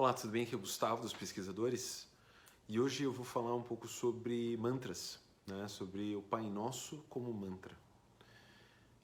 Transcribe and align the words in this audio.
Olá, 0.00 0.14
tudo 0.14 0.30
bem? 0.30 0.44
Aqui 0.44 0.54
é 0.54 0.56
o 0.56 0.60
Gustavo 0.60 1.02
dos 1.02 1.12
Pesquisadores 1.12 2.08
e 2.66 2.80
hoje 2.80 3.02
eu 3.02 3.12
vou 3.12 3.22
falar 3.22 3.54
um 3.54 3.60
pouco 3.60 3.86
sobre 3.86 4.56
mantras, 4.56 5.20
né? 5.46 5.68
sobre 5.68 6.16
o 6.16 6.22
Pai 6.22 6.48
Nosso 6.48 7.04
como 7.10 7.30
mantra. 7.34 7.76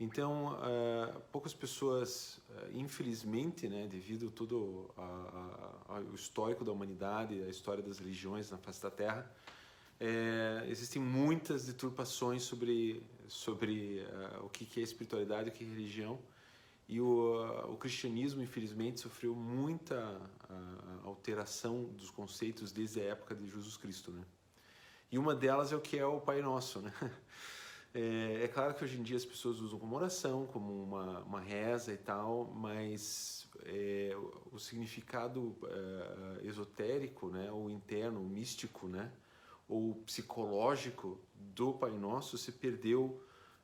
Então, 0.00 0.54
uh, 0.54 1.20
poucas 1.30 1.52
pessoas, 1.52 2.38
uh, 2.48 2.70
infelizmente, 2.72 3.68
né, 3.68 3.86
devido 3.86 4.30
todo 4.30 4.90
o 6.10 6.14
histórico 6.14 6.64
da 6.64 6.72
humanidade, 6.72 7.42
a 7.42 7.48
história 7.48 7.82
das 7.82 7.98
religiões 7.98 8.50
na 8.50 8.56
face 8.56 8.82
da 8.82 8.90
Terra, 8.90 9.30
é, 10.00 10.64
existem 10.66 11.02
muitas 11.02 11.66
deturpações 11.66 12.42
sobre, 12.42 13.02
sobre 13.28 14.02
uh, 14.40 14.46
o 14.46 14.48
que 14.48 14.80
é 14.80 14.82
espiritualidade, 14.82 15.50
o 15.50 15.52
que 15.52 15.62
é 15.62 15.66
religião, 15.66 16.18
e 16.88 17.00
o, 17.00 17.72
o 17.72 17.76
cristianismo, 17.76 18.42
infelizmente, 18.42 19.00
sofreu 19.00 19.34
muita 19.34 20.20
uh, 20.48 21.08
alteração 21.08 21.84
dos 21.84 22.10
conceitos 22.10 22.70
desde 22.70 23.00
a 23.00 23.04
época 23.04 23.34
de 23.34 23.46
Jesus 23.48 23.76
Cristo, 23.76 24.12
né? 24.12 24.22
E 25.10 25.18
uma 25.18 25.34
delas 25.34 25.72
é 25.72 25.76
o 25.76 25.80
que 25.80 25.98
é 25.98 26.06
o 26.06 26.20
Pai 26.20 26.40
Nosso, 26.40 26.80
né? 26.80 26.92
É, 27.94 28.44
é, 28.44 28.48
claro 28.48 28.74
que 28.74 28.84
hoje 28.84 28.98
em 28.98 29.02
dia 29.02 29.16
as 29.16 29.24
pessoas 29.24 29.58
usam 29.58 29.78
como 29.78 29.96
oração, 29.96 30.46
como 30.48 30.82
uma, 30.82 31.20
uma 31.20 31.40
reza 31.40 31.94
e 31.94 31.96
tal, 31.96 32.44
mas 32.54 33.48
é, 33.64 34.12
o, 34.14 34.56
o, 34.56 34.58
significado 34.58 35.56
é, 35.64 36.46
esotérico, 36.46 37.30
né, 37.30 37.50
ou 37.50 37.70
interno, 37.70 38.20
místico, 38.20 38.86
né, 38.86 39.10
ou 39.66 39.94
psicológico 40.04 41.18
do 41.34 41.72
Pai 41.72 41.92
Nosso 41.92 42.36
se 42.36 42.52
perdeu 42.52 43.18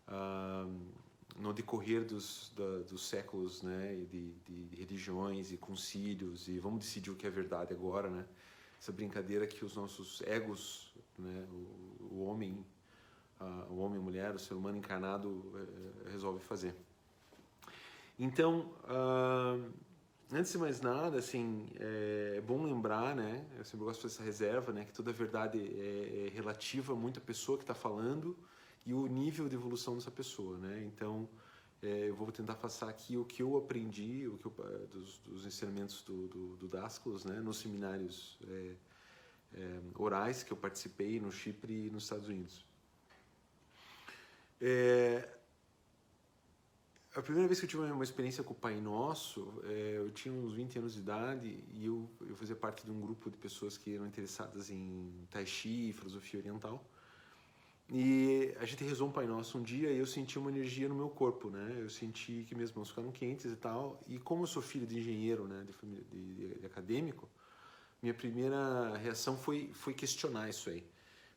ah, 0.08 0.66
no 1.38 1.52
decorrer 1.52 2.04
dos, 2.04 2.52
da, 2.56 2.78
dos 2.80 3.08
séculos 3.08 3.62
né, 3.62 3.94
de, 4.10 4.32
de, 4.32 4.76
religiões 4.76 5.52
e 5.52 5.56
concílios 5.56 6.48
e 6.48 6.58
vamos 6.58 6.80
decidir 6.80 7.10
o 7.10 7.14
que 7.14 7.26
é 7.26 7.30
verdade 7.30 7.72
agora, 7.72 8.10
né? 8.10 8.26
Essa 8.78 8.92
brincadeira 8.92 9.46
que 9.46 9.64
os 9.64 9.76
nossos 9.76 10.20
egos, 10.22 10.92
né, 11.16 11.46
o, 11.50 12.14
o 12.14 12.24
homem, 12.24 12.64
uh, 13.40 13.72
o 13.72 13.78
homem 13.78 14.00
e 14.00 14.02
mulher, 14.02 14.34
o 14.34 14.38
ser 14.38 14.54
humano 14.54 14.76
encarnado 14.76 15.28
uh, 15.28 16.10
resolve 16.10 16.40
fazer. 16.40 16.74
Então, 18.18 18.72
uh, 18.84 19.72
antes 20.32 20.52
de 20.52 20.58
mais 20.58 20.80
nada, 20.80 21.18
assim, 21.18 21.68
é, 21.78 22.34
é, 22.38 22.40
bom 22.40 22.64
lembrar, 22.64 23.14
né? 23.14 23.46
Eu 23.56 23.64
sempre 23.64 23.84
gosto 23.84 23.96
de 23.96 24.02
fazer 24.02 24.14
essa 24.14 24.24
reserva, 24.24 24.72
né? 24.72 24.84
Que 24.84 24.92
toda 24.92 25.12
verdade 25.12 25.58
é, 25.58 26.26
é 26.26 26.28
relativa 26.30 26.94
muito 26.94 27.18
à 27.18 27.22
pessoa 27.22 27.56
que 27.56 27.64
está 27.64 27.74
falando 27.74 28.36
e 28.84 28.92
o 28.92 29.06
nível 29.06 29.48
de 29.48 29.54
evolução 29.54 29.94
dessa 29.94 30.10
pessoa, 30.10 30.58
né? 30.58 30.82
Então, 30.84 31.28
é, 31.82 32.08
eu 32.08 32.14
vou 32.14 32.30
tentar 32.30 32.54
passar 32.54 32.88
aqui 32.88 33.16
o 33.16 33.24
que 33.24 33.42
eu 33.42 33.56
aprendi, 33.56 34.26
o 34.28 34.38
que 34.38 34.46
eu, 34.46 34.54
eh, 34.58 34.86
dos, 34.86 35.18
dos, 35.18 35.46
ensinamentos 35.46 36.02
do, 36.02 36.28
do, 36.28 36.56
do 36.56 36.68
Dasclos, 36.68 37.24
né? 37.24 37.40
Nos 37.40 37.58
seminários 37.58 38.38
é, 38.48 38.74
é, 39.54 39.80
orais 39.96 40.42
que 40.42 40.52
eu 40.52 40.56
participei 40.56 41.20
no 41.20 41.30
Chipre 41.32 41.86
e 41.86 41.90
nos 41.90 42.04
Estados 42.04 42.28
Unidos. 42.28 42.64
É, 44.60 45.28
a 47.14 47.20
primeira 47.20 47.46
vez 47.46 47.58
que 47.58 47.66
eu 47.66 47.68
tive 47.68 47.82
uma 47.82 48.04
experiência 48.04 48.42
com 48.42 48.52
o 48.52 48.56
Pai 48.56 48.80
Nosso, 48.80 49.60
é, 49.64 49.98
eu 49.98 50.10
tinha 50.12 50.32
uns 50.32 50.54
20 50.54 50.78
anos 50.78 50.94
de 50.94 51.00
idade 51.00 51.64
e 51.72 51.84
eu, 51.84 52.08
eu 52.20 52.34
fazia 52.36 52.56
parte 52.56 52.84
de 52.84 52.90
um 52.90 53.00
grupo 53.00 53.30
de 53.30 53.36
pessoas 53.36 53.76
que 53.76 53.94
eram 53.94 54.06
interessadas 54.06 54.70
em 54.70 55.26
Tai 55.30 55.44
Chi, 55.44 55.92
filosofia 55.92 56.40
oriental. 56.40 56.82
E 57.88 58.54
a 58.58 58.64
gente 58.64 58.84
rezou 58.84 59.08
um 59.08 59.12
Pai 59.12 59.26
Nosso 59.26 59.58
um 59.58 59.62
dia 59.62 59.90
e 59.90 59.98
eu 59.98 60.06
senti 60.06 60.38
uma 60.38 60.50
energia 60.50 60.88
no 60.88 60.94
meu 60.94 61.10
corpo, 61.10 61.50
né? 61.50 61.76
Eu 61.78 61.90
senti 61.90 62.44
que 62.48 62.54
minhas 62.54 62.72
mãos 62.72 62.88
ficaram 62.88 63.10
quentes 63.12 63.44
e 63.44 63.56
tal. 63.56 64.02
E 64.06 64.18
como 64.18 64.44
eu 64.44 64.46
sou 64.46 64.62
filho 64.62 64.86
de 64.86 64.98
engenheiro, 64.98 65.46
né, 65.46 65.64
de, 65.66 65.72
família, 65.72 66.04
de, 66.10 66.54
de 66.58 66.66
acadêmico, 66.66 67.28
minha 68.02 68.14
primeira 68.14 68.96
reação 68.96 69.36
foi, 69.36 69.70
foi 69.74 69.92
questionar 69.94 70.48
isso 70.48 70.70
aí. 70.70 70.84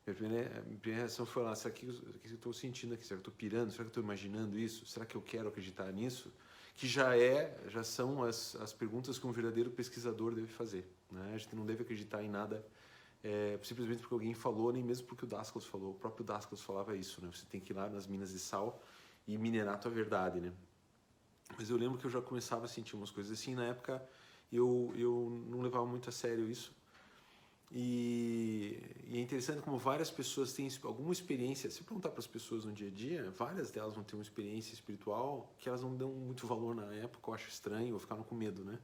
Minha 0.06 0.16
primeira, 0.16 0.62
minha 0.66 0.78
primeira 0.78 1.02
reação 1.02 1.26
foi 1.26 1.42
lá, 1.42 1.54
será 1.54 1.74
que, 1.74 1.84
que 1.84 2.28
eu 2.30 2.34
estou 2.34 2.52
sentindo 2.52 2.94
aqui? 2.94 3.04
Será 3.04 3.20
que 3.20 3.26
eu 3.26 3.32
estou 3.32 3.34
pirando? 3.34 3.70
Será 3.70 3.84
que 3.84 3.88
eu 3.88 3.88
estou 3.88 4.02
imaginando 4.02 4.58
isso? 4.58 4.86
Será 4.86 5.04
que 5.04 5.16
eu 5.16 5.22
quero 5.22 5.48
acreditar 5.48 5.92
nisso? 5.92 6.32
Que 6.76 6.86
já 6.86 7.18
é, 7.18 7.58
já 7.68 7.82
são 7.82 8.22
as, 8.22 8.54
as 8.56 8.72
perguntas 8.72 9.18
que 9.18 9.26
um 9.26 9.32
verdadeiro 9.32 9.70
pesquisador 9.70 10.34
deve 10.34 10.46
fazer. 10.46 10.84
Né? 11.10 11.32
A 11.34 11.38
gente 11.38 11.54
não 11.56 11.66
deve 11.66 11.82
acreditar 11.82 12.22
em 12.22 12.28
nada 12.28 12.64
é, 13.26 13.58
simplesmente 13.64 14.00
porque 14.00 14.14
alguém 14.14 14.34
falou, 14.34 14.72
nem 14.72 14.84
mesmo 14.84 15.04
porque 15.08 15.24
o 15.24 15.26
Dasclos 15.26 15.66
falou. 15.66 15.90
O 15.90 15.94
próprio 15.94 16.24
Dasclos 16.24 16.60
falava 16.60 16.96
isso, 16.96 17.20
né? 17.20 17.28
Você 17.32 17.44
tem 17.44 17.60
que 17.60 17.72
ir 17.72 17.74
lá 17.74 17.88
nas 17.88 18.06
minas 18.06 18.30
de 18.30 18.38
sal 18.38 18.80
e 19.26 19.36
minerar 19.36 19.74
a 19.74 19.78
tua 19.78 19.90
verdade, 19.90 20.40
né? 20.40 20.52
Mas 21.58 21.68
eu 21.68 21.76
lembro 21.76 21.98
que 21.98 22.06
eu 22.06 22.10
já 22.10 22.22
começava 22.22 22.66
a 22.66 22.68
sentir 22.68 22.94
umas 22.94 23.10
coisas 23.10 23.36
assim. 23.36 23.56
Na 23.56 23.64
época 23.64 24.00
eu, 24.52 24.92
eu 24.96 25.44
não 25.48 25.60
levava 25.60 25.84
muito 25.84 26.08
a 26.08 26.12
sério 26.12 26.48
isso. 26.48 26.72
E, 27.72 28.80
e, 29.08 29.18
é 29.18 29.20
interessante 29.20 29.60
como 29.60 29.76
várias 29.76 30.08
pessoas 30.08 30.52
têm 30.52 30.68
alguma 30.84 31.12
experiência. 31.12 31.68
Se 31.68 31.82
perguntar 31.82 32.10
para 32.10 32.20
as 32.20 32.28
pessoas 32.28 32.64
no 32.64 32.70
dia 32.70 32.86
a 32.86 32.90
dia, 32.92 33.34
várias 33.36 33.72
delas 33.72 33.92
vão 33.92 34.04
ter 34.04 34.14
uma 34.14 34.22
experiência 34.22 34.72
espiritual 34.72 35.52
que 35.58 35.68
elas 35.68 35.82
não 35.82 35.96
dão 35.96 36.12
muito 36.12 36.46
valor 36.46 36.76
na 36.76 36.94
época, 36.94 37.28
eu 37.28 37.34
acho 37.34 37.48
estranho, 37.48 37.94
ou 37.94 37.98
ficaram 37.98 38.22
com 38.22 38.36
medo, 38.36 38.64
né? 38.64 38.78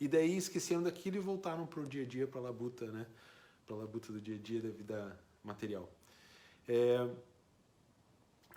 E 0.00 0.06
daí 0.06 0.36
esqueceram 0.36 0.84
daquilo 0.84 1.16
e 1.16 1.18
voltaram 1.18 1.66
para 1.66 1.80
o 1.80 1.86
dia 1.86 2.04
a 2.04 2.06
dia, 2.06 2.28
para 2.28 2.38
a 2.38 2.44
labuta, 2.44 2.86
né? 2.86 3.08
Para 3.68 3.76
a 3.76 3.80
labuta 3.80 4.10
do 4.10 4.18
dia 4.18 4.36
a 4.36 4.38
dia 4.38 4.62
da 4.62 4.70
vida 4.70 5.20
material. 5.44 5.92
É, 6.66 7.06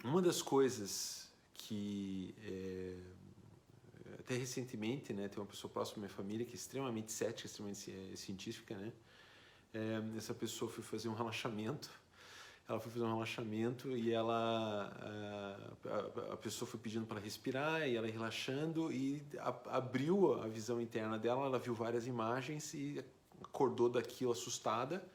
uma 0.06 0.22
das 0.22 0.42
coisas 0.42 1.30
que 1.54 2.34
é, 2.42 2.98
até 4.20 4.36
recentemente, 4.36 5.12
né, 5.12 5.28
tem 5.28 5.38
uma 5.38 5.46
pessoa 5.46 5.72
próxima 5.72 5.96
da 5.96 6.00
minha 6.08 6.16
família 6.16 6.46
que 6.46 6.54
é 6.54 6.56
extremamente 6.56 7.12
cética, 7.12 7.46
extremamente 7.46 7.92
é, 7.92 8.16
científica, 8.16 8.74
né? 8.76 8.94
É, 9.74 10.18
essa 10.18 10.34
pessoa 10.34 10.72
foi 10.72 10.84
fazer 10.84 11.10
um 11.10 11.14
relaxamento. 11.14 11.90
Ela 12.68 12.80
foi 12.80 12.92
fazer 12.92 13.04
um 13.04 13.14
relaxamento 13.14 13.90
e 13.98 14.14
ela 14.14 14.94
a, 15.86 16.34
a 16.34 16.38
pessoa 16.38 16.70
foi 16.70 16.80
pedindo 16.80 17.06
para 17.06 17.20
respirar 17.20 17.86
e 17.88 17.98
ela 17.98 18.08
relaxando 18.08 18.92
e 18.94 19.22
a, 19.40 19.78
abriu 19.78 20.42
a 20.42 20.48
visão 20.48 20.80
interna 20.80 21.20
dela. 21.20 21.46
Ela 21.46 21.60
viu 21.60 21.74
várias 21.74 22.08
imagens 22.08 22.74
e 22.74 23.04
acordou 23.52 23.90
daquilo 23.90 24.32
assustada 24.32 25.06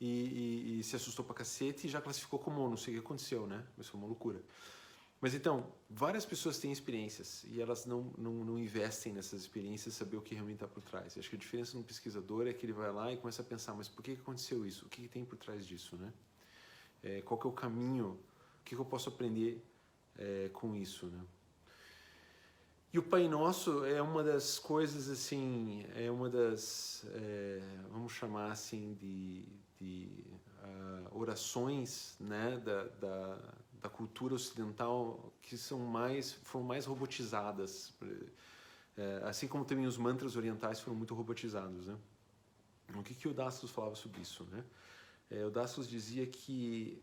e, 0.00 0.06
e, 0.06 0.80
e, 0.80 0.84
se 0.84 0.94
assustou 0.94 1.24
pra 1.24 1.34
cacete 1.34 1.86
e 1.86 1.90
já 1.90 2.00
classificou 2.00 2.38
como 2.38 2.68
não 2.68 2.76
sei 2.76 2.94
o 2.94 3.00
que 3.00 3.04
aconteceu, 3.04 3.46
né? 3.46 3.64
Mas 3.76 3.88
foi 3.88 3.98
uma 3.98 4.06
loucura. 4.06 4.42
Mas 5.20 5.34
então, 5.34 5.72
várias 5.88 6.26
pessoas 6.26 6.58
têm 6.58 6.72
experiências 6.72 7.44
e 7.44 7.60
elas 7.60 7.86
não, 7.86 8.12
não, 8.18 8.44
não 8.44 8.58
investem 8.58 9.12
nessas 9.12 9.42
experiências 9.42 9.94
saber 9.94 10.16
o 10.16 10.20
que 10.20 10.34
realmente 10.34 10.56
está 10.56 10.66
por 10.66 10.82
trás. 10.82 11.16
Acho 11.16 11.30
que 11.30 11.36
a 11.36 11.38
diferença 11.38 11.78
um 11.78 11.82
pesquisador 11.82 12.48
é 12.48 12.52
que 12.52 12.66
ele 12.66 12.72
vai 12.72 12.92
lá 12.92 13.12
e 13.12 13.16
começa 13.16 13.40
a 13.40 13.44
pensar, 13.44 13.72
mas 13.74 13.88
por 13.88 14.02
que 14.02 14.12
aconteceu 14.12 14.66
isso? 14.66 14.84
O 14.84 14.88
que, 14.88 15.06
tem 15.06 15.24
por 15.24 15.38
trás 15.38 15.66
disso, 15.66 15.96
né? 15.96 16.12
É, 17.04 17.22
qual 17.22 17.38
que 17.38 17.46
é 17.46 17.50
o 17.50 17.52
caminho? 17.52 18.18
O 18.60 18.64
que 18.64 18.74
eu 18.74 18.84
posso 18.84 19.08
aprender 19.08 19.64
é, 20.18 20.50
com 20.52 20.74
isso, 20.74 21.06
né? 21.06 21.24
E 22.92 22.98
o 22.98 23.02
Pai 23.02 23.26
Nosso 23.26 23.86
é 23.86 24.02
uma 24.02 24.22
das 24.22 24.58
coisas 24.58 25.08
assim, 25.08 25.86
é 25.94 26.10
uma 26.10 26.28
das, 26.28 27.06
é, 27.14 27.62
vamos 27.90 28.12
chamar 28.12 28.52
assim, 28.52 28.92
de, 29.00 29.46
de 29.80 30.22
uh, 30.62 31.18
orações 31.18 32.14
né, 32.20 32.60
da, 32.62 32.84
da, 32.84 33.38
da, 33.80 33.88
cultura 33.88 34.34
ocidental 34.34 35.32
que 35.40 35.56
são 35.56 35.78
mais, 35.78 36.34
foram 36.34 36.66
mais 36.66 36.84
robotizadas. 36.84 37.94
É, 38.94 39.22
assim 39.24 39.48
como 39.48 39.64
também 39.64 39.86
os 39.86 39.96
mantras 39.96 40.36
orientais 40.36 40.78
foram 40.78 40.94
muito 40.94 41.14
robotizados. 41.14 41.86
Né? 41.86 41.96
O 42.94 43.02
que, 43.02 43.14
que 43.14 43.26
o 43.26 43.32
Dastos 43.32 43.70
falava 43.70 43.94
sobre 43.94 44.20
isso? 44.20 44.44
Né? 44.50 44.62
É, 45.30 45.46
o 45.46 45.50
Dastos 45.50 45.88
dizia 45.88 46.26
que 46.26 47.02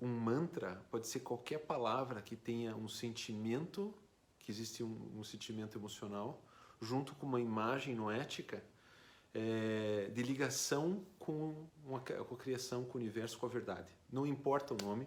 um 0.00 0.08
mantra 0.08 0.82
pode 0.90 1.06
ser 1.06 1.20
qualquer 1.20 1.58
palavra 1.58 2.22
que 2.22 2.34
tenha 2.34 2.74
um 2.74 2.88
sentimento 2.88 3.94
que 4.42 4.50
existe 4.50 4.82
um, 4.82 5.12
um 5.16 5.24
sentimento 5.24 5.78
emocional, 5.78 6.42
junto 6.80 7.14
com 7.14 7.26
uma 7.26 7.40
imagem 7.40 7.94
noética 7.94 8.62
é, 9.34 10.10
de 10.12 10.22
ligação 10.22 11.04
com, 11.18 11.66
uma, 11.84 12.00
com 12.00 12.34
a 12.34 12.38
criação, 12.38 12.84
com 12.84 12.98
o 12.98 13.00
universo, 13.00 13.38
com 13.38 13.46
a 13.46 13.48
verdade. 13.48 13.90
Não 14.10 14.26
importa 14.26 14.74
o 14.74 14.76
nome, 14.76 15.06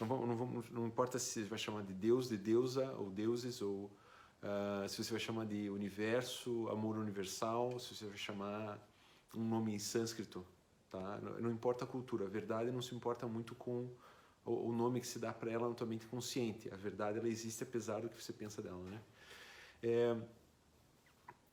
não, 0.00 0.26
não, 0.26 0.64
não, 0.70 0.86
importa 0.86 1.18
se 1.18 1.42
você 1.42 1.44
vai 1.44 1.58
chamar 1.58 1.82
de 1.82 1.92
Deus, 1.92 2.28
de 2.28 2.36
deusa, 2.36 2.92
ou 2.98 3.08
deuses, 3.08 3.62
ou 3.62 3.90
uh, 4.42 4.88
se 4.88 5.02
você 5.02 5.10
vai 5.12 5.20
chamar 5.20 5.46
de 5.46 5.70
universo, 5.70 6.68
amor 6.68 6.96
universal, 6.96 7.78
se 7.78 7.94
você 7.94 8.06
vai 8.06 8.16
chamar 8.16 8.78
um 9.34 9.44
nome 9.44 9.74
em 9.74 9.78
sânscrito. 9.78 10.44
Tá? 10.90 11.18
Não, 11.22 11.40
não 11.40 11.50
importa 11.50 11.84
a 11.84 11.86
cultura, 11.86 12.26
a 12.26 12.28
verdade 12.28 12.70
não 12.70 12.82
se 12.82 12.94
importa 12.94 13.26
muito 13.26 13.54
com 13.54 13.88
o, 14.44 14.72
nome 14.72 15.00
que 15.00 15.06
se 15.06 15.18
dá 15.18 15.32
para 15.32 15.50
ela 15.50 15.68
na 15.68 15.74
tua 15.74 15.86
mente 15.86 16.06
consciente. 16.06 16.72
A 16.72 16.76
verdade 16.76 17.18
ela 17.18 17.28
existe 17.28 17.62
apesar 17.62 18.00
do 18.00 18.08
que 18.08 18.22
você 18.22 18.32
pensa 18.32 18.60
dela, 18.60 18.82
né? 18.82 19.00
É, 19.82 20.16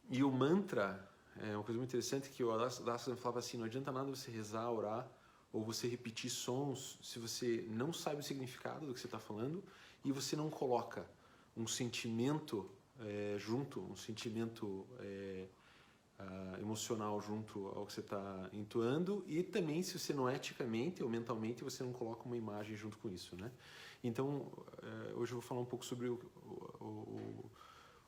e 0.09 0.23
o 0.23 0.31
mantra 0.31 1.07
é 1.41 1.55
uma 1.55 1.63
coisa 1.63 1.77
muito 1.77 1.89
interessante 1.89 2.29
que 2.29 2.43
o 2.43 2.51
Alastair 2.51 3.15
falava 3.15 3.39
assim, 3.39 3.57
não 3.57 3.65
adianta 3.65 3.91
nada 3.91 4.09
você 4.09 4.31
rezar, 4.31 4.69
orar 4.71 5.09
ou 5.51 5.63
você 5.63 5.87
repetir 5.87 6.29
sons 6.29 6.99
se 7.01 7.19
você 7.19 7.65
não 7.69 7.93
sabe 7.93 8.19
o 8.19 8.23
significado 8.23 8.85
do 8.85 8.93
que 8.93 8.99
você 8.99 9.07
está 9.07 9.19
falando 9.19 9.63
e 10.03 10.11
você 10.11 10.35
não 10.35 10.49
coloca 10.49 11.09
um 11.55 11.67
sentimento 11.67 12.69
é, 12.99 13.35
junto, 13.39 13.81
um 13.81 13.95
sentimento 13.95 14.87
é, 14.99 15.47
uh, 16.19 16.59
emocional 16.59 17.19
junto 17.21 17.67
ao 17.67 17.85
que 17.85 17.93
você 17.93 18.01
está 18.01 18.49
entoando 18.53 19.23
e 19.27 19.41
também 19.43 19.81
se 19.81 19.97
você 19.97 20.13
não 20.13 20.29
eticamente 20.29 21.03
ou 21.03 21.09
mentalmente 21.09 21.63
você 21.63 21.83
não 21.83 21.93
coloca 21.93 22.23
uma 22.25 22.37
imagem 22.37 22.75
junto 22.75 22.97
com 22.97 23.09
isso, 23.09 23.35
né? 23.35 23.51
Então 24.03 24.51
uh, 24.83 25.19
hoje 25.19 25.31
eu 25.31 25.39
vou 25.39 25.41
falar 25.41 25.61
um 25.61 25.65
pouco 25.65 25.85
sobre 25.85 26.07
o, 26.07 26.19
o, 26.79 27.49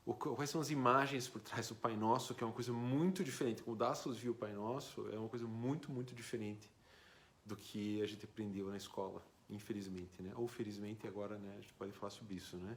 o, 0.06 0.14
quais 0.14 0.50
são 0.50 0.60
as 0.60 0.70
imagens 0.70 1.28
por 1.28 1.40
trás 1.40 1.68
do 1.68 1.74
Pai 1.74 1.96
Nosso, 1.96 2.34
que 2.34 2.42
é 2.42 2.46
uma 2.46 2.52
coisa 2.52 2.72
muito 2.72 3.24
diferente. 3.24 3.62
O 3.66 3.74
Daslos 3.74 4.18
viu 4.18 4.32
o 4.32 4.34
Pai 4.34 4.52
Nosso, 4.52 5.08
é 5.10 5.18
uma 5.18 5.28
coisa 5.28 5.46
muito 5.46 5.90
muito 5.90 6.14
diferente 6.14 6.70
do 7.44 7.56
que 7.56 8.00
a 8.02 8.06
gente 8.06 8.24
aprendeu 8.24 8.68
na 8.68 8.76
escola, 8.76 9.22
infelizmente, 9.50 10.22
né? 10.22 10.32
Ou 10.36 10.46
felizmente 10.46 11.06
agora, 11.06 11.38
né? 11.38 11.54
A 11.58 11.60
gente 11.60 11.74
pode 11.74 11.92
falar 11.92 12.10
sobre 12.10 12.36
isso, 12.36 12.56
né? 12.56 12.76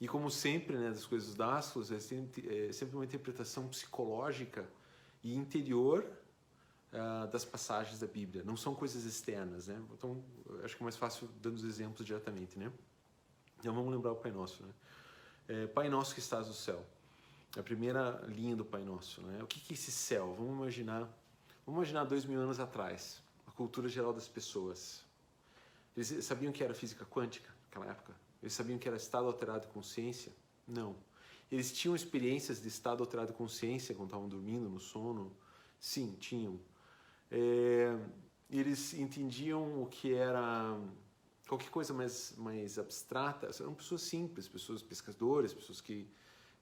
E 0.00 0.08
como 0.08 0.30
sempre, 0.30 0.78
né, 0.78 0.88
das 0.88 1.04
coisas 1.04 1.34
da 1.34 1.56
Astros, 1.56 1.92
é 1.92 2.00
sempre, 2.00 2.68
é 2.68 2.72
sempre 2.72 2.96
uma 2.96 3.04
interpretação 3.04 3.68
psicológica 3.68 4.66
e 5.22 5.34
interior 5.34 6.10
uh, 6.92 7.26
das 7.30 7.44
passagens 7.44 7.98
da 8.00 8.06
Bíblia. 8.06 8.42
Não 8.42 8.56
são 8.56 8.74
coisas 8.74 9.04
externas, 9.04 9.66
né? 9.66 9.78
Então, 9.92 10.24
acho 10.64 10.74
que 10.74 10.82
é 10.82 10.84
mais 10.84 10.96
fácil 10.96 11.28
dando 11.42 11.56
os 11.56 11.64
exemplos 11.64 12.06
diretamente, 12.06 12.58
né? 12.58 12.72
Então, 13.58 13.74
vamos 13.74 13.92
lembrar 13.92 14.12
o 14.12 14.16
Pai 14.16 14.32
Nosso, 14.32 14.62
né? 14.62 14.72
É, 15.46 15.66
Pai 15.66 15.90
Nosso 15.90 16.14
que 16.14 16.20
estás 16.20 16.48
no 16.48 16.54
céu. 16.54 16.82
A 17.58 17.62
primeira 17.62 18.24
linha 18.26 18.56
do 18.56 18.64
Pai 18.64 18.82
Nosso, 18.82 19.20
né? 19.20 19.42
O 19.42 19.46
que, 19.46 19.60
que 19.60 19.72
é 19.72 19.74
esse 19.74 19.92
céu? 19.92 20.34
Vamos 20.34 20.54
imaginar, 20.54 21.00
vamos 21.66 21.78
imaginar 21.78 22.04
dois 22.04 22.24
mil 22.24 22.40
anos 22.40 22.58
atrás, 22.58 23.22
a 23.46 23.50
cultura 23.50 23.86
geral 23.86 24.14
das 24.14 24.28
pessoas. 24.28 25.04
Eles 25.94 26.24
sabiam 26.24 26.52
que 26.52 26.64
era 26.64 26.72
física 26.72 27.04
quântica 27.04 27.50
naquela 27.64 27.90
época? 27.90 28.14
Eles 28.42 28.52
sabiam 28.54 28.78
que 28.78 28.88
era 28.88 28.96
estado 28.96 29.26
alterado 29.26 29.66
de 29.66 29.72
consciência? 29.72 30.32
Não. 30.66 30.96
Eles 31.50 31.72
tinham 31.72 31.96
experiências 31.96 32.62
de 32.62 32.68
estado 32.68 33.02
alterado 33.02 33.32
de 33.32 33.36
consciência 33.36 33.94
quando 33.94 34.08
estavam 34.08 34.28
dormindo, 34.28 34.68
no 34.68 34.78
sono? 34.78 35.36
Sim, 35.78 36.16
tinham. 36.20 36.60
É, 37.30 37.96
eles 38.48 38.94
entendiam 38.94 39.82
o 39.82 39.86
que 39.86 40.14
era 40.14 40.78
qualquer 41.48 41.70
coisa 41.70 41.92
mais, 41.92 42.34
mais 42.36 42.78
abstrata. 42.78 43.50
Eram 43.58 43.74
pessoas 43.74 44.02
simples, 44.02 44.46
pessoas 44.48 44.82
pescadores, 44.82 45.52
pessoas 45.52 45.80
que. 45.80 46.08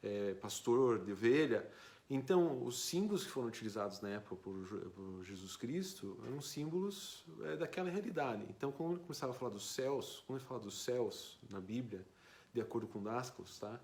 É, 0.03 0.35
pastor 0.35 1.05
de 1.05 1.13
ovelha. 1.13 1.69
Então, 2.10 2.64
os 2.64 2.81
símbolos 2.81 3.25
que 3.25 3.31
foram 3.31 3.49
utilizados 3.49 4.00
na 4.00 4.08
época 4.08 4.37
por, 4.37 4.66
por 4.66 5.22
Jesus 5.25 5.56
Cristo 5.56 6.19
eram 6.26 6.40
símbolos 6.40 7.22
é, 7.43 7.56
daquela 7.56 7.90
realidade. 7.90 8.46
Então, 8.49 8.72
quando 8.72 8.93
ele 8.93 9.00
começava 9.02 9.32
a 9.32 9.34
falar 9.34 9.52
dos 9.52 9.69
céus, 9.70 10.25
quando 10.26 10.38
ele 10.38 10.49
fala 10.49 10.60
dos 10.60 10.82
céus 10.82 11.38
na 11.50 11.60
Bíblia, 11.60 12.06
de 12.55 12.62
acordo 12.62 12.87
com 12.87 13.02
Dáscalos, 13.02 13.58
tá? 13.58 13.78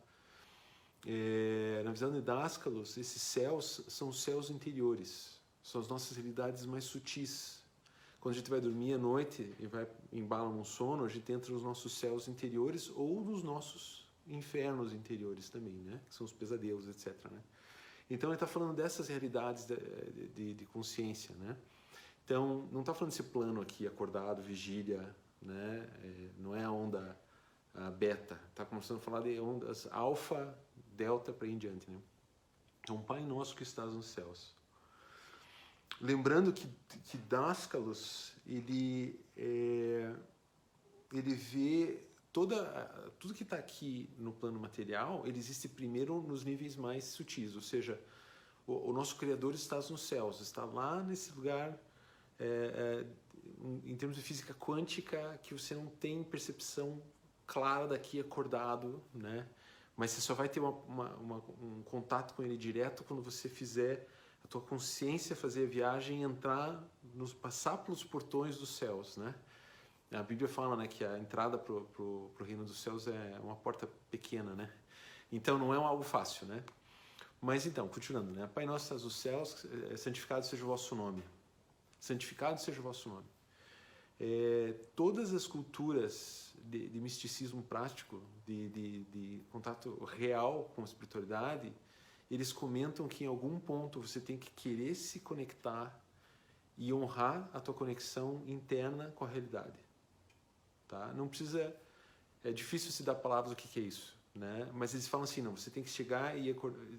É, 1.07 1.83
na 1.85 1.93
visão 1.93 2.11
de 2.11 2.23
Dáscalos, 2.23 2.97
esses 2.97 3.21
céus 3.21 3.83
são 3.89 4.09
os 4.09 4.23
céus 4.23 4.49
interiores, 4.49 5.39
são 5.63 5.79
as 5.79 5.87
nossas 5.87 6.17
realidades 6.17 6.65
mais 6.65 6.85
sutis. 6.85 7.63
Quando 8.21 8.37
a 8.37 8.39
gente 8.39 8.49
vai 8.49 8.59
dormir 8.59 8.95
à 8.95 8.99
noite 8.99 9.55
e 9.59 9.67
vai 9.67 9.87
embala 10.11 10.49
um 10.49 10.65
sono, 10.65 11.05
a 11.05 11.09
gente 11.11 11.31
entra 11.31 11.53
nos 11.53 11.63
nossos 11.63 11.93
céus 11.93 12.27
interiores 12.27 12.91
ou 12.97 13.23
nos 13.23 13.43
nossos 13.43 14.09
infernos 14.27 14.95
interiores 14.95 15.51
também, 15.51 15.75
né? 15.75 16.01
Que 16.09 16.15
são 16.15 16.25
os 16.25 16.33
pesadelos, 16.33 16.89
etc. 16.89 17.15
Né? 17.31 17.43
Então 18.09 18.29
ele 18.31 18.37
está 18.37 18.47
falando 18.47 18.75
dessas 18.75 19.09
realidades 19.09 19.65
de, 19.65 19.77
de, 20.29 20.55
de, 20.55 20.67
consciência, 20.67 21.35
né? 21.37 21.57
Então 22.25 22.69
não 22.71 22.81
está 22.81 22.95
falando 22.95 23.11
desse 23.11 23.23
plano 23.23 23.61
aqui 23.61 23.87
acordado, 23.87 24.43
vigília, 24.43 25.15
né? 25.41 25.89
É, 26.03 26.31
não 26.39 26.55
é 26.55 26.65
a 26.65 26.71
onda 26.71 27.19
a 27.75 27.91
beta, 27.91 28.41
está 28.51 28.65
começando 28.65 28.99
a 28.99 29.01
falar 29.01 29.21
de 29.23 29.41
ondas 29.41 29.89
alfa, 29.91 30.57
delta 30.93 31.33
para 31.33 31.49
em 31.49 31.59
diante, 31.59 31.91
né? 31.91 32.01
Então 32.81 33.01
Pai 33.03 33.25
nosso 33.25 33.57
que 33.57 33.63
estás 33.63 33.93
nos 33.93 34.07
céus. 34.07 34.55
Lembrando 36.01 36.53
que 36.53 36.69
que 37.05 37.17
Dáscalos 37.17 38.33
ele 38.47 39.19
é, 39.37 40.15
ele 41.13 41.35
vê 41.35 42.05
toda 42.35 42.65
tudo 43.21 43.33
que 43.33 43.45
está 43.45 43.57
aqui 43.57 44.11
no 44.19 44.33
plano 44.33 44.59
material 44.59 45.23
ele 45.25 45.39
existe 45.39 45.69
primeiro 45.69 46.21
nos 46.21 46.45
níveis 46.45 46.75
mais 46.75 47.05
sutis 47.05 47.55
ou 47.55 47.63
seja 47.63 47.99
o, 48.67 48.91
o 48.91 48.93
nosso 48.93 49.17
criador 49.17 49.55
está 49.55 49.77
nos 49.77 50.03
céus 50.03 50.41
está 50.41 50.65
lá 50.65 51.01
nesse 51.01 51.33
lugar 51.33 51.79
é, 52.39 52.45
é, 52.45 53.07
em 53.85 53.97
termos 53.97 54.17
de 54.17 54.23
física 54.23 54.53
quântica 54.53 55.39
que 55.45 55.55
você 55.55 55.77
não 55.77 55.87
tem 55.87 56.25
percepção 56.25 57.01
clara 57.47 57.87
daqui 57.87 58.21
acordado 58.21 59.03
né? 59.15 59.47
Mas 59.97 60.11
você 60.11 60.21
só 60.23 60.35
vai 60.35 60.49
ter 60.49 60.59
uma, 60.59 60.73
uma, 60.89 61.15
uma, 61.15 61.37
um 61.63 61.83
contato 61.85 62.35
com 62.35 62.43
ele 62.43 62.57
direto 62.57 63.05
quando 63.05 63.23
você 63.23 63.49
fizer 63.49 64.09
a 64.43 64.49
tua 64.49 64.61
consciência 64.61 65.37
fazer 65.37 65.67
a 65.67 65.71
viagem 65.71 66.25
entrar 66.25 66.83
nos 67.15 67.33
passar 67.33 67.77
pelos 67.77 68.03
portões 68.03 68.59
dos 68.59 68.71
céus 68.71 69.17
né 69.17 69.33
a 70.15 70.23
Bíblia 70.23 70.49
fala 70.49 70.77
né, 70.77 70.87
que 70.87 71.05
a 71.05 71.19
entrada 71.19 71.59
para 71.59 71.75
o 71.75 72.35
reino 72.41 72.65
dos 72.65 72.81
céus 72.81 73.07
é 73.07 73.39
uma 73.43 73.57
porta 73.57 73.89
pequena, 74.11 74.55
né? 74.55 74.73
Então 75.31 75.59
não 75.59 75.75
é 75.75 75.77
algo 75.77 76.03
fácil, 76.03 76.47
né? 76.47 76.63
Mas 77.41 77.67
então, 77.67 77.87
continuando, 77.89 78.31
né? 78.31 78.47
Pai 78.47 78.65
nosso 78.65 78.85
estás 78.85 79.03
nos 79.03 79.17
céus, 79.17 79.67
é, 79.91 79.97
santificado 79.97 80.47
seja 80.47 80.65
o 80.65 80.67
vosso 80.67 80.95
nome. 80.95 81.23
Santificado 82.01 82.61
seja 82.61 82.81
o 82.81 82.83
vosso 82.83 83.09
nome. 83.09 83.27
É, 84.19 84.75
todas 84.95 85.35
as 85.35 85.47
culturas 85.47 86.55
de, 86.65 86.89
de 86.89 87.01
misticismo 87.01 87.63
prático, 87.63 88.23
de, 88.47 88.69
de, 88.71 89.05
de, 89.05 89.45
contato 89.51 90.03
real 90.05 90.73
com 90.75 90.83
a 90.83 90.85
espiritualidade, 90.85 91.75
eles 92.31 92.53
comentam 92.53 93.07
que 93.07 93.25
em 93.25 93.27
algum 93.27 93.59
ponto 93.59 94.01
você 94.01 94.21
tem 94.21 94.39
que 94.39 94.51
querer 94.53 94.95
se 94.95 95.21
conectar 95.21 96.03
e 96.79 96.93
honrar 96.93 97.49
a 97.53 97.61
tua 97.61 97.75
conexão 97.75 98.43
interna 98.47 99.13
com 99.15 99.25
a 99.25 99.29
realidade. 99.29 99.84
Tá? 100.95 101.13
Não 101.13 101.27
precisa. 101.27 101.75
É 102.45 102.53
difícil 102.53 102.93
se 102.93 103.03
dar 103.03 103.17
palavras 103.17 103.53
o 103.53 103.57
que, 103.57 103.67
que 103.67 103.81
é 103.81 103.83
isso. 103.83 104.17
Né? 104.33 104.69
Mas 104.73 104.95
eles 104.95 105.09
falam 105.09 105.25
assim, 105.25 105.43
não, 105.43 105.57
você 105.57 105.71
tem 105.71 105.83
que 105.83 105.91
chegar 105.91 106.39
e 106.39 106.55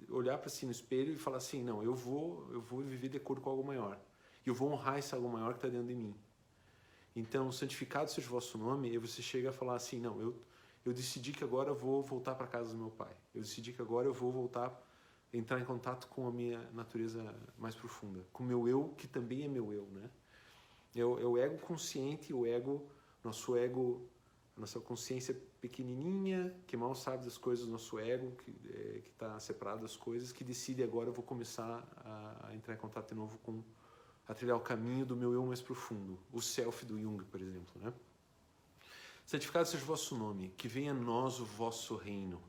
olhar 0.09 0.37
para 0.37 0.49
si 0.49 0.65
no 0.65 0.71
espelho 0.71 1.13
e 1.13 1.17
falar 1.17 1.37
assim, 1.37 1.63
não, 1.63 1.81
eu 1.81 1.95
vou, 1.95 2.49
eu 2.51 2.61
vou 2.61 2.81
viver 2.81 3.07
de 3.09 3.17
acordo 3.17 3.41
com 3.41 3.49
algo 3.49 3.63
maior. 3.63 3.97
E 4.45 4.49
eu 4.49 4.55
vou 4.55 4.69
honrar 4.71 4.99
esse 4.99 5.13
algo 5.15 5.29
maior 5.29 5.51
que 5.51 5.59
está 5.59 5.69
dentro 5.69 5.87
de 5.87 5.95
mim. 5.95 6.13
Então, 7.15 7.51
santificado 7.51 8.11
seja 8.11 8.27
o 8.27 8.31
vosso 8.31 8.57
nome, 8.57 8.89
e 8.89 8.97
você 8.97 9.21
chega 9.21 9.49
a 9.49 9.53
falar 9.53 9.75
assim, 9.75 9.99
não, 9.99 10.19
eu, 10.19 10.35
eu 10.85 10.93
decidi 10.93 11.31
que 11.31 11.43
agora 11.43 11.69
eu 11.69 11.75
vou 11.75 12.01
voltar 12.01 12.35
para 12.35 12.47
casa 12.47 12.71
do 12.71 12.77
meu 12.77 12.89
pai. 12.89 13.15
Eu 13.33 13.41
decidi 13.41 13.71
que 13.71 13.81
agora 13.81 14.07
eu 14.07 14.13
vou 14.13 14.31
voltar, 14.31 14.73
entrar 15.33 15.59
em 15.59 15.65
contato 15.65 16.07
com 16.07 16.27
a 16.27 16.31
minha 16.31 16.59
natureza 16.73 17.23
mais 17.57 17.75
profunda, 17.75 18.25
com 18.33 18.43
o 18.43 18.47
meu 18.47 18.67
eu, 18.67 18.93
que 18.97 19.07
também 19.07 19.43
é 19.43 19.47
meu 19.47 19.73
eu, 19.73 19.85
né? 19.87 20.09
É 20.95 21.03
o, 21.03 21.37
é 21.37 21.41
ego 21.41 21.57
consciente, 21.59 22.33
o 22.33 22.45
ego 22.45 22.85
nosso 23.25 23.57
ego, 23.57 24.07
nossa 24.55 24.79
consciência 24.79 25.35
pequenininha, 25.59 26.55
que 26.67 26.77
mal 26.77 26.95
sabe 26.95 27.25
das 27.25 27.37
coisas, 27.37 27.67
nosso 27.67 27.99
ego, 27.99 28.31
que 28.37 28.55
é, 28.69 29.01
está 29.09 29.39
separado 29.39 29.81
das 29.81 29.97
coisas, 29.97 30.31
que 30.31 30.43
decide 30.43 30.83
agora 30.83 31.09
eu 31.09 31.13
vou 31.13 31.23
começar 31.23 31.83
a, 31.97 32.47
a, 32.47 32.55
entrar 32.55 32.75
em 32.75 32.77
contato 32.77 33.09
de 33.09 33.15
novo 33.15 33.37
com, 33.39 33.63
a 34.27 34.33
trilhar 34.33 34.55
o 34.55 34.61
caminho 34.61 35.05
do 35.05 35.15
meu 35.15 35.33
eu 35.33 35.45
mais 35.45 35.61
profundo, 35.61 36.17
o 36.31 36.41
self 36.41 36.85
do 36.85 36.99
Jung, 36.99 37.25
por 37.25 37.41
exemplo, 37.41 37.81
né? 37.81 37.91
Santificado 39.25 39.67
seja 39.67 39.83
o 39.83 39.87
vosso 39.87 40.15
nome, 40.15 40.49
que 40.55 40.67
venha 40.67 40.91
a 40.91 40.93
nós 40.93 41.39
o 41.39 41.45
vosso 41.45 41.95
reino. 41.95 42.39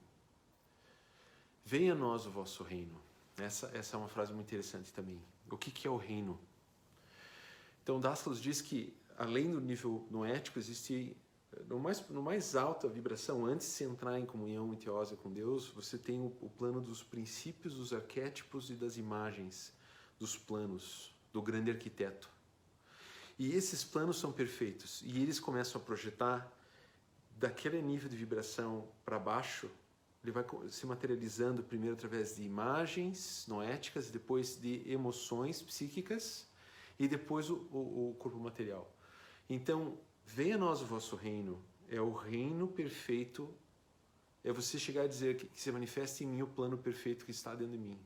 Venha 1.64 1.94
a 1.94 1.96
nós 1.96 2.26
o 2.26 2.30
vosso 2.30 2.62
reino. 2.62 3.00
Essa, 3.38 3.70
essa 3.74 3.96
é 3.96 3.98
uma 3.98 4.08
frase 4.08 4.32
muito 4.34 4.46
interessante 4.46 4.92
também. 4.92 5.20
O 5.50 5.56
que, 5.56 5.70
que 5.70 5.88
é 5.88 5.90
o 5.90 5.96
reino? 5.96 6.38
Então, 7.82 7.98
Dascalos 7.98 8.42
diz 8.42 8.60
que 8.60 8.94
além 9.16 9.50
do 9.50 9.60
nível 9.60 10.06
noético, 10.10 10.58
existe 10.58 11.16
no 11.68 11.78
mais, 11.78 12.06
no 12.08 12.22
mais 12.22 12.54
alta 12.54 12.88
vibração, 12.88 13.46
antes 13.46 13.66
de 13.66 13.72
se 13.72 13.84
entrar 13.84 14.18
em 14.18 14.26
comunhão 14.26 14.72
e 14.74 14.76
teose 14.76 15.16
com 15.16 15.32
Deus, 15.32 15.68
você 15.68 15.96
tem 15.96 16.20
o, 16.20 16.26
o, 16.40 16.50
plano 16.50 16.80
dos 16.80 17.02
princípios, 17.02 17.74
dos 17.74 17.92
arquétipos 17.92 18.68
e 18.70 18.74
das 18.74 18.96
imagens, 18.96 19.72
dos 20.18 20.36
planos, 20.36 21.14
do 21.32 21.40
grande 21.40 21.70
arquiteto. 21.70 22.28
E 23.38 23.52
esses 23.52 23.84
planos 23.84 24.18
são 24.18 24.32
perfeitos 24.32 25.02
e 25.02 25.22
eles 25.22 25.38
começam 25.38 25.80
a 25.80 25.84
projetar 25.84 26.50
daquele 27.30 27.80
nível 27.82 28.08
de 28.08 28.16
vibração 28.16 28.88
para 29.04 29.18
baixo, 29.18 29.70
ele 30.22 30.32
vai 30.32 30.44
se 30.70 30.86
materializando 30.86 31.62
primeiro 31.62 31.94
através 31.94 32.36
de 32.36 32.42
imagens 32.42 33.46
noéticas, 33.46 34.10
depois 34.10 34.60
de 34.60 34.82
emoções 34.90 35.62
psíquicas 35.62 36.48
e 36.98 37.06
depois 37.06 37.48
o, 37.50 37.56
o, 37.70 38.10
o 38.10 38.14
corpo 38.14 38.38
material. 38.38 38.92
Então, 39.48 39.98
venha 40.24 40.56
a 40.56 40.58
nós 40.58 40.82
o 40.82 40.86
vosso 40.86 41.14
reino, 41.16 41.62
é 41.88 42.00
o 42.00 42.12
reino 42.12 42.66
perfeito, 42.66 43.52
é 44.42 44.52
você 44.52 44.78
chegar 44.78 45.02
a 45.02 45.06
dizer 45.06 45.36
que, 45.36 45.46
que 45.46 45.60
se 45.60 45.70
manifesta 45.70 46.24
em 46.24 46.26
mim 46.26 46.42
o 46.42 46.46
plano 46.46 46.76
perfeito 46.76 47.24
que 47.24 47.30
está 47.30 47.54
dentro 47.54 47.72
de 47.72 47.78
mim. 47.78 48.00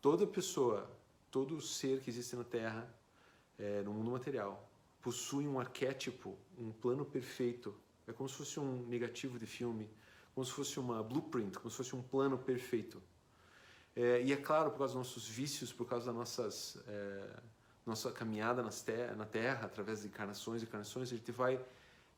Toda 0.00 0.26
pessoa, 0.26 0.90
todo 1.30 1.60
ser 1.60 2.00
que 2.00 2.10
existe 2.10 2.36
na 2.36 2.44
Terra, 2.44 2.94
é, 3.58 3.82
no 3.82 3.92
mundo 3.92 4.10
material, 4.10 4.68
possui 5.00 5.46
um 5.46 5.58
arquétipo, 5.58 6.36
um 6.58 6.72
plano 6.72 7.04
perfeito. 7.04 7.74
É 8.06 8.12
como 8.12 8.28
se 8.28 8.36
fosse 8.36 8.60
um 8.60 8.86
negativo 8.86 9.38
de 9.38 9.46
filme, 9.46 9.88
como 10.34 10.44
se 10.44 10.52
fosse 10.52 10.78
uma 10.78 11.02
blueprint, 11.02 11.58
como 11.58 11.70
se 11.70 11.76
fosse 11.76 11.94
um 11.96 12.02
plano 12.02 12.38
perfeito. 12.38 13.02
É, 13.96 14.22
e 14.22 14.32
é 14.32 14.36
claro, 14.36 14.70
por 14.70 14.78
causa 14.78 14.94
dos 14.94 15.06
nossos 15.06 15.28
vícios, 15.28 15.72
por 15.72 15.86
causa 15.86 16.06
da 16.06 16.12
nossas, 16.12 16.76
é, 16.88 17.40
nossa 17.86 18.10
caminhada 18.10 18.62
ter 18.84 19.14
na 19.14 19.26
Terra, 19.26 19.66
através 19.66 20.02
de 20.02 20.08
encarnações 20.08 20.62
e 20.62 20.64
encarnações, 20.64 21.12
a 21.12 21.16
gente 21.16 21.30
vai 21.30 21.62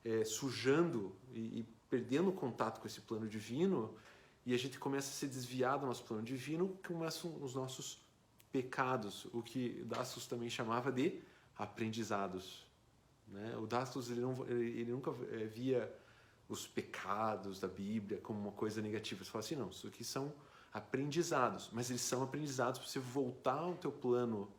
é, 0.05 0.25
sujando 0.25 1.15
e, 1.33 1.61
e, 1.61 1.63
perdendo 1.91 2.33
contato 2.33 2.81
com 2.81 2.87
esse 2.87 3.01
plano 3.01 3.29
divino 3.29 3.97
e 4.45 4.55
a 4.55 4.59
gente 4.59 4.79
começa 4.79 5.09
a 5.09 5.13
se 5.13 5.27
desviar 5.27 5.79
do 5.79 5.87
nosso 5.87 6.05
plano 6.05 6.23
divino, 6.23 6.79
começam 6.87 7.37
os 7.43 7.55
nossos 7.55 8.01
pecados, 8.53 9.27
o 9.33 9.43
que 9.43 9.85
Dastos 9.85 10.27
também 10.27 10.49
chamava 10.49 10.93
de 10.93 11.21
aprendizados. 11.57 12.67
Né? 13.27 13.57
O 13.57 13.67
Dastos 13.67 14.11
ele, 14.11 14.21
não, 14.21 14.47
ele 14.49 14.93
nunca 14.93 15.11
é, 15.33 15.47
via 15.47 15.93
os 16.49 16.67
pecados 16.67 17.59
da 17.59 17.67
Bíblia 17.67 18.21
como 18.21 18.39
uma 18.39 18.53
coisa 18.53 18.81
negativa. 18.81 19.25
Você 19.25 19.31
fala 19.31 19.45
assim, 19.45 19.57
não, 19.57 19.71
isso 19.71 19.89
aqui 19.89 20.05
são 20.05 20.33
aprendizados, 20.73 21.71
mas 21.73 21.91
eles 21.91 22.03
são 22.03 22.23
aprendizados 22.23 22.79
para 22.79 22.89
você 22.89 23.01
voltar 23.01 23.59
ao 23.59 23.75
teu 23.75 23.91
plano 23.91 24.53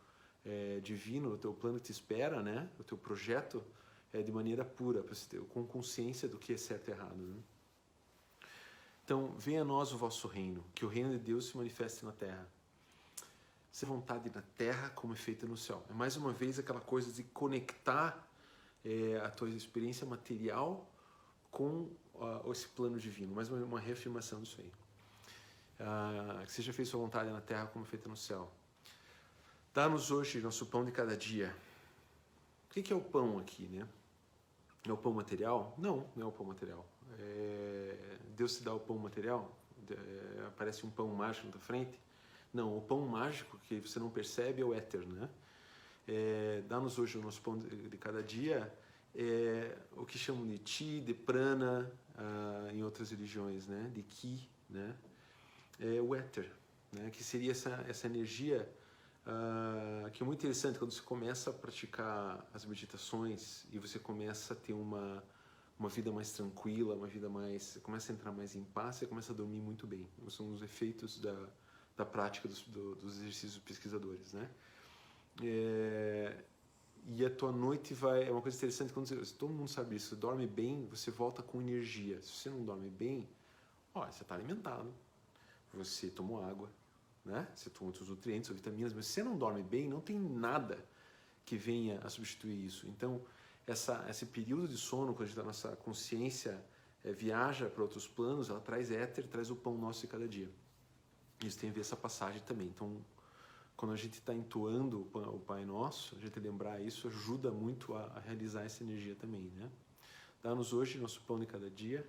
é, 0.47 0.79
divino, 0.79 1.33
o 1.33 1.37
teu 1.37 1.53
plano 1.53 1.79
que 1.79 1.85
te 1.85 1.91
espera, 1.91 2.41
né? 2.41 2.69
o 2.79 2.83
teu 2.83 2.97
projeto, 2.97 3.63
é, 4.13 4.21
de 4.21 4.31
maneira 4.31 4.63
pura, 4.63 5.03
com 5.49 5.65
consciência 5.67 6.27
do 6.27 6.37
que 6.37 6.53
é 6.53 6.57
certo 6.57 6.87
e 6.87 6.91
errado. 6.91 7.17
Né? 7.17 7.35
Então, 9.03 9.35
venha 9.37 9.61
a 9.61 9.65
nós 9.65 9.91
o 9.91 9.97
vosso 9.97 10.27
reino, 10.27 10.63
que 10.73 10.85
o 10.85 10.87
reino 10.87 11.11
de 11.11 11.19
Deus 11.19 11.47
se 11.47 11.57
manifeste 11.57 12.05
na 12.05 12.11
terra. 12.11 12.47
Se 13.71 13.85
vontade 13.85 14.29
na 14.33 14.41
terra 14.41 14.89
como 14.91 15.13
é 15.13 15.15
feita 15.17 15.45
no 15.45 15.57
céu. 15.57 15.83
É 15.89 15.93
mais 15.93 16.15
uma 16.15 16.31
vez 16.31 16.57
aquela 16.57 16.81
coisa 16.81 17.11
de 17.11 17.23
conectar 17.23 18.27
é, 18.83 19.17
a 19.17 19.29
tua 19.29 19.49
experiência 19.49 20.05
material 20.05 20.89
com 21.51 21.89
uh, 22.15 22.51
esse 22.51 22.67
plano 22.67 22.99
divino. 22.99 23.33
Mais 23.35 23.49
uma, 23.49 23.63
uma 23.63 23.79
reafirmação 23.79 24.41
disso 24.41 24.59
aí. 24.59 24.71
Uh, 25.79 26.45
que 26.45 26.51
seja 26.51 26.73
feita 26.73 26.91
sua 26.91 26.99
vontade 26.99 27.29
na 27.29 27.41
terra 27.41 27.67
como 27.67 27.85
é 27.85 27.87
feita 27.87 28.09
no 28.09 28.17
céu. 28.17 28.51
Dá-nos 29.77 30.09
hoje 30.09 30.41
nosso 30.41 30.65
pão 30.65 30.83
de 30.83 30.91
cada 30.91 31.15
dia. 31.15 31.55
O 32.65 32.73
que 32.73 32.91
é 32.91 32.95
o 32.95 32.99
pão 32.99 33.37
aqui, 33.37 33.67
né? 33.67 33.87
É 34.83 34.91
o 34.91 34.97
pão 34.97 35.13
material? 35.13 35.75
Não, 35.77 36.09
não 36.15 36.25
é 36.25 36.29
o 36.29 36.31
pão 36.31 36.47
material. 36.47 36.83
É... 37.19 38.17
Deus 38.35 38.57
te 38.57 38.63
dá 38.63 38.73
o 38.73 38.79
pão 38.79 38.97
material? 38.97 39.55
É... 39.87 40.47
Aparece 40.47 40.83
um 40.83 40.89
pão 40.89 41.09
mágico 41.09 41.45
na 41.53 41.59
frente? 41.59 41.95
Não, 42.51 42.75
o 42.75 42.81
pão 42.81 43.01
mágico 43.01 43.59
que 43.67 43.79
você 43.79 43.99
não 43.99 44.09
percebe 44.09 44.63
é 44.63 44.65
o 44.65 44.73
éter, 44.73 45.07
né? 45.07 45.29
É... 46.07 46.63
Dá-nos 46.67 46.97
hoje 46.97 47.19
o 47.19 47.21
nosso 47.21 47.39
pão 47.43 47.55
de, 47.55 47.87
de 47.87 47.97
cada 47.99 48.23
dia. 48.23 48.73
É... 49.13 49.77
o 49.95 50.07
que 50.07 50.17
chamam 50.17 50.47
de 50.47 50.57
ti, 50.57 51.01
de 51.01 51.13
prana, 51.13 51.87
ah, 52.17 52.69
em 52.73 52.81
outras 52.81 53.11
religiões, 53.11 53.67
né? 53.67 53.91
De 53.93 54.01
ki, 54.01 54.49
né? 54.71 54.95
É 55.79 56.01
o 56.01 56.15
éter, 56.15 56.51
né? 56.91 57.11
Que 57.11 57.23
seria 57.23 57.51
essa, 57.51 57.85
essa 57.87 58.07
energia 58.07 58.67
Uh, 59.27 60.09
que 60.11 60.23
é 60.23 60.25
muito 60.25 60.39
interessante 60.39 60.79
quando 60.79 60.91
você 60.91 61.01
começa 61.01 61.49
a 61.49 61.53
praticar 61.53 62.49
as 62.53 62.63
meditações 62.63 63.65
e 63.73 63.77
você 63.77 63.99
começa 63.99 64.53
a 64.53 64.55
ter 64.55 64.71
uma 64.71 65.21
uma 65.79 65.89
vida 65.89 66.11
mais 66.11 66.31
tranquila, 66.31 66.95
uma 66.95 67.07
vida 67.07 67.29
mais 67.29 67.77
começa 67.83 68.11
a 68.11 68.15
entrar 68.15 68.31
mais 68.31 68.55
em 68.55 68.63
paz, 68.63 68.95
você 68.95 69.05
começa 69.05 69.31
a 69.31 69.35
dormir 69.35 69.61
muito 69.61 69.85
bem. 69.85 70.07
São 70.29 70.51
os 70.51 70.61
efeitos 70.63 71.19
da, 71.19 71.35
da 71.95 72.05
prática 72.05 72.47
dos, 72.47 72.63
do, 72.63 72.95
dos 72.95 73.17
exercícios 73.17 73.59
pesquisadores, 73.59 74.33
né? 74.33 74.49
É, 75.43 76.43
e 77.09 77.23
a 77.23 77.29
tua 77.29 77.51
noite 77.51 77.93
vai 77.93 78.27
é 78.27 78.31
uma 78.31 78.41
coisa 78.41 78.57
interessante 78.57 78.91
quando 78.91 79.07
você, 79.07 79.33
todo 79.35 79.53
mundo 79.53 79.67
sabe 79.67 79.95
isso. 79.95 80.09
Você 80.09 80.15
dorme 80.15 80.47
bem, 80.47 80.85
você 80.87 81.11
volta 81.11 81.43
com 81.43 81.61
energia. 81.61 82.21
Se 82.21 82.31
você 82.31 82.49
não 82.49 82.65
dorme 82.65 82.89
bem, 82.89 83.29
ó, 83.93 84.05
você 84.05 84.23
está 84.23 84.35
alimentado, 84.35 84.91
você 85.73 86.09
tomou 86.09 86.43
água, 86.43 86.71
né? 87.27 87.47
Você 87.53 87.69
toma 87.69 87.89
outros 87.89 88.09
nutrientes 88.09 88.49
ou 88.49 88.55
vitaminas, 88.55 88.93
mas 88.93 89.05
se 89.05 89.13
você 89.13 89.23
não 89.23 89.37
dorme 89.37 89.61
bem, 89.61 89.87
não 89.87 90.01
tem 90.01 90.19
nada 90.19 90.83
que 91.45 91.55
venha 91.55 91.99
a 92.03 92.09
substituir 92.09 92.65
isso. 92.65 92.87
Então, 92.87 93.21
essa, 93.65 94.05
esse 94.09 94.25
período 94.25 94.67
de 94.67 94.77
sono, 94.77 95.13
quando 95.13 95.39
a, 95.39 95.43
nossa 95.43 95.75
consciência 95.75 96.63
é, 97.03 97.11
viaja 97.11 97.69
para 97.69 97.83
outros 97.83 98.07
planos, 98.07 98.49
ela 98.49 98.59
traz 98.59 98.89
éter, 98.91 99.27
traz 99.27 99.51
o 99.51 99.55
pão 99.55 99.77
nosso 99.77 100.01
de 100.01 100.07
cada 100.07 100.27
dia. 100.27 100.49
Isso 101.45 101.59
tem 101.59 101.69
a 101.69 101.73
ver 101.73 101.81
essa 101.81 101.95
passagem 101.95 102.41
também. 102.41 102.67
Então, 102.67 103.03
quando 103.75 103.91
a 103.91 103.95
gente 103.95 104.13
está 104.13 104.33
entoando 104.33 105.01
o 105.13 105.39
Pai 105.39 105.63
Nosso, 105.63 106.15
a 106.15 106.19
gente 106.19 106.39
lembrar 106.39 106.81
isso 106.81 107.07
ajuda 107.07 107.51
muito 107.51 107.93
a, 107.93 108.05
a 108.05 108.19
realizar 108.19 108.63
essa 108.63 108.83
energia 108.83 109.15
também, 109.15 109.51
né? 109.55 109.69
Dá-nos 110.41 110.73
hoje 110.73 110.97
nosso 110.97 111.21
pão 111.21 111.39
de 111.39 111.45
cada 111.45 111.69
dia. 111.69 112.07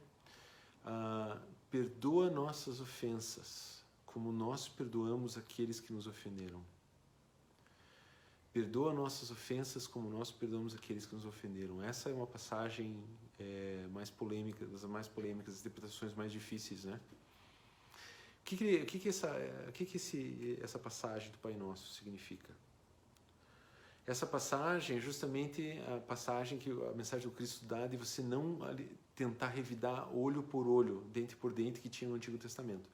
Ah, 0.84 1.38
perdoa 1.70 2.30
nossas 2.30 2.80
ofensas 2.80 3.77
como 4.12 4.32
nós 4.32 4.68
perdoamos 4.68 5.36
aqueles 5.36 5.80
que 5.80 5.92
nos 5.92 6.06
ofenderam. 6.06 6.62
Perdoa 8.52 8.92
nossas 8.92 9.30
ofensas 9.30 9.86
como 9.86 10.08
nós 10.10 10.30
perdoamos 10.30 10.74
aqueles 10.74 11.04
que 11.06 11.14
nos 11.14 11.26
ofenderam. 11.26 11.82
Essa 11.82 12.08
é 12.08 12.14
uma 12.14 12.26
passagem 12.26 13.04
é, 13.38 13.86
mais 13.92 14.10
polêmica, 14.10 14.66
das 14.66 14.82
mais 14.84 15.06
polêmicas, 15.06 15.54
das 15.54 15.60
interpretações 15.60 16.14
mais 16.14 16.32
difíceis, 16.32 16.84
né? 16.84 16.98
O 18.40 18.44
que, 18.44 18.56
que, 18.56 18.84
que, 18.86 18.98
que, 18.98 19.08
essa, 19.10 19.30
que, 19.74 19.84
que 19.84 19.96
esse, 19.98 20.58
essa 20.62 20.78
passagem 20.78 21.30
do 21.30 21.38
Pai 21.38 21.54
Nosso 21.54 21.92
significa? 21.92 22.54
Essa 24.06 24.26
passagem 24.26 24.96
é 24.96 25.00
justamente 25.00 25.78
a 25.86 26.00
passagem 26.00 26.58
que 26.58 26.70
a 26.70 26.94
mensagem 26.94 27.28
do 27.28 27.34
Cristo 27.34 27.66
dá 27.66 27.86
de 27.86 27.98
você 27.98 28.22
não 28.22 28.58
tentar 29.14 29.48
revidar 29.48 30.10
olho 30.16 30.42
por 30.42 30.66
olho, 30.66 31.04
dente 31.12 31.36
por 31.36 31.52
dente, 31.52 31.78
que 31.78 31.90
tinha 31.90 32.08
no 32.08 32.16
Antigo 32.16 32.38
Testamento. 32.38 32.88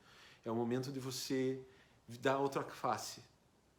É 0.44 0.50
o 0.50 0.54
momento 0.54 0.92
de 0.92 1.00
você 1.00 1.60
dar 2.20 2.38
outra 2.38 2.62
face. 2.64 3.22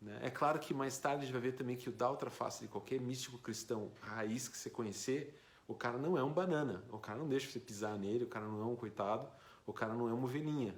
Né? 0.02 0.20
É 0.24 0.30
claro 0.30 0.60
que 0.60 0.74
mais 0.74 0.98
tarde 0.98 1.24
a 1.24 1.26
gente 1.26 1.34
vai 1.34 1.42
ver 1.42 1.54
também 1.54 1.76
que 1.76 1.90
o 1.90 1.92
dar 1.92 2.10
outra 2.10 2.30
face 2.30 2.62
de 2.62 2.68
qualquer 2.68 3.00
místico 3.00 3.38
cristão 3.38 3.92
raiz 4.02 4.48
que 4.48 4.58
você 4.58 4.70
conhecer, 4.70 5.40
o 5.68 5.74
cara 5.74 5.98
não 5.98 6.18
é 6.18 6.24
um 6.24 6.32
banana, 6.32 6.84
o 6.92 6.98
cara 6.98 7.18
não 7.18 7.28
deixa 7.28 7.50
você 7.50 7.60
pisar 7.60 7.98
nele, 7.98 8.24
o 8.24 8.28
cara 8.28 8.46
não 8.46 8.62
é 8.62 8.66
um 8.66 8.76
coitado, 8.76 9.28
o 9.66 9.74
cara 9.74 9.94
não 9.94 10.08
é 10.08 10.14
uma 10.14 10.26
ovelhinha. 10.26 10.76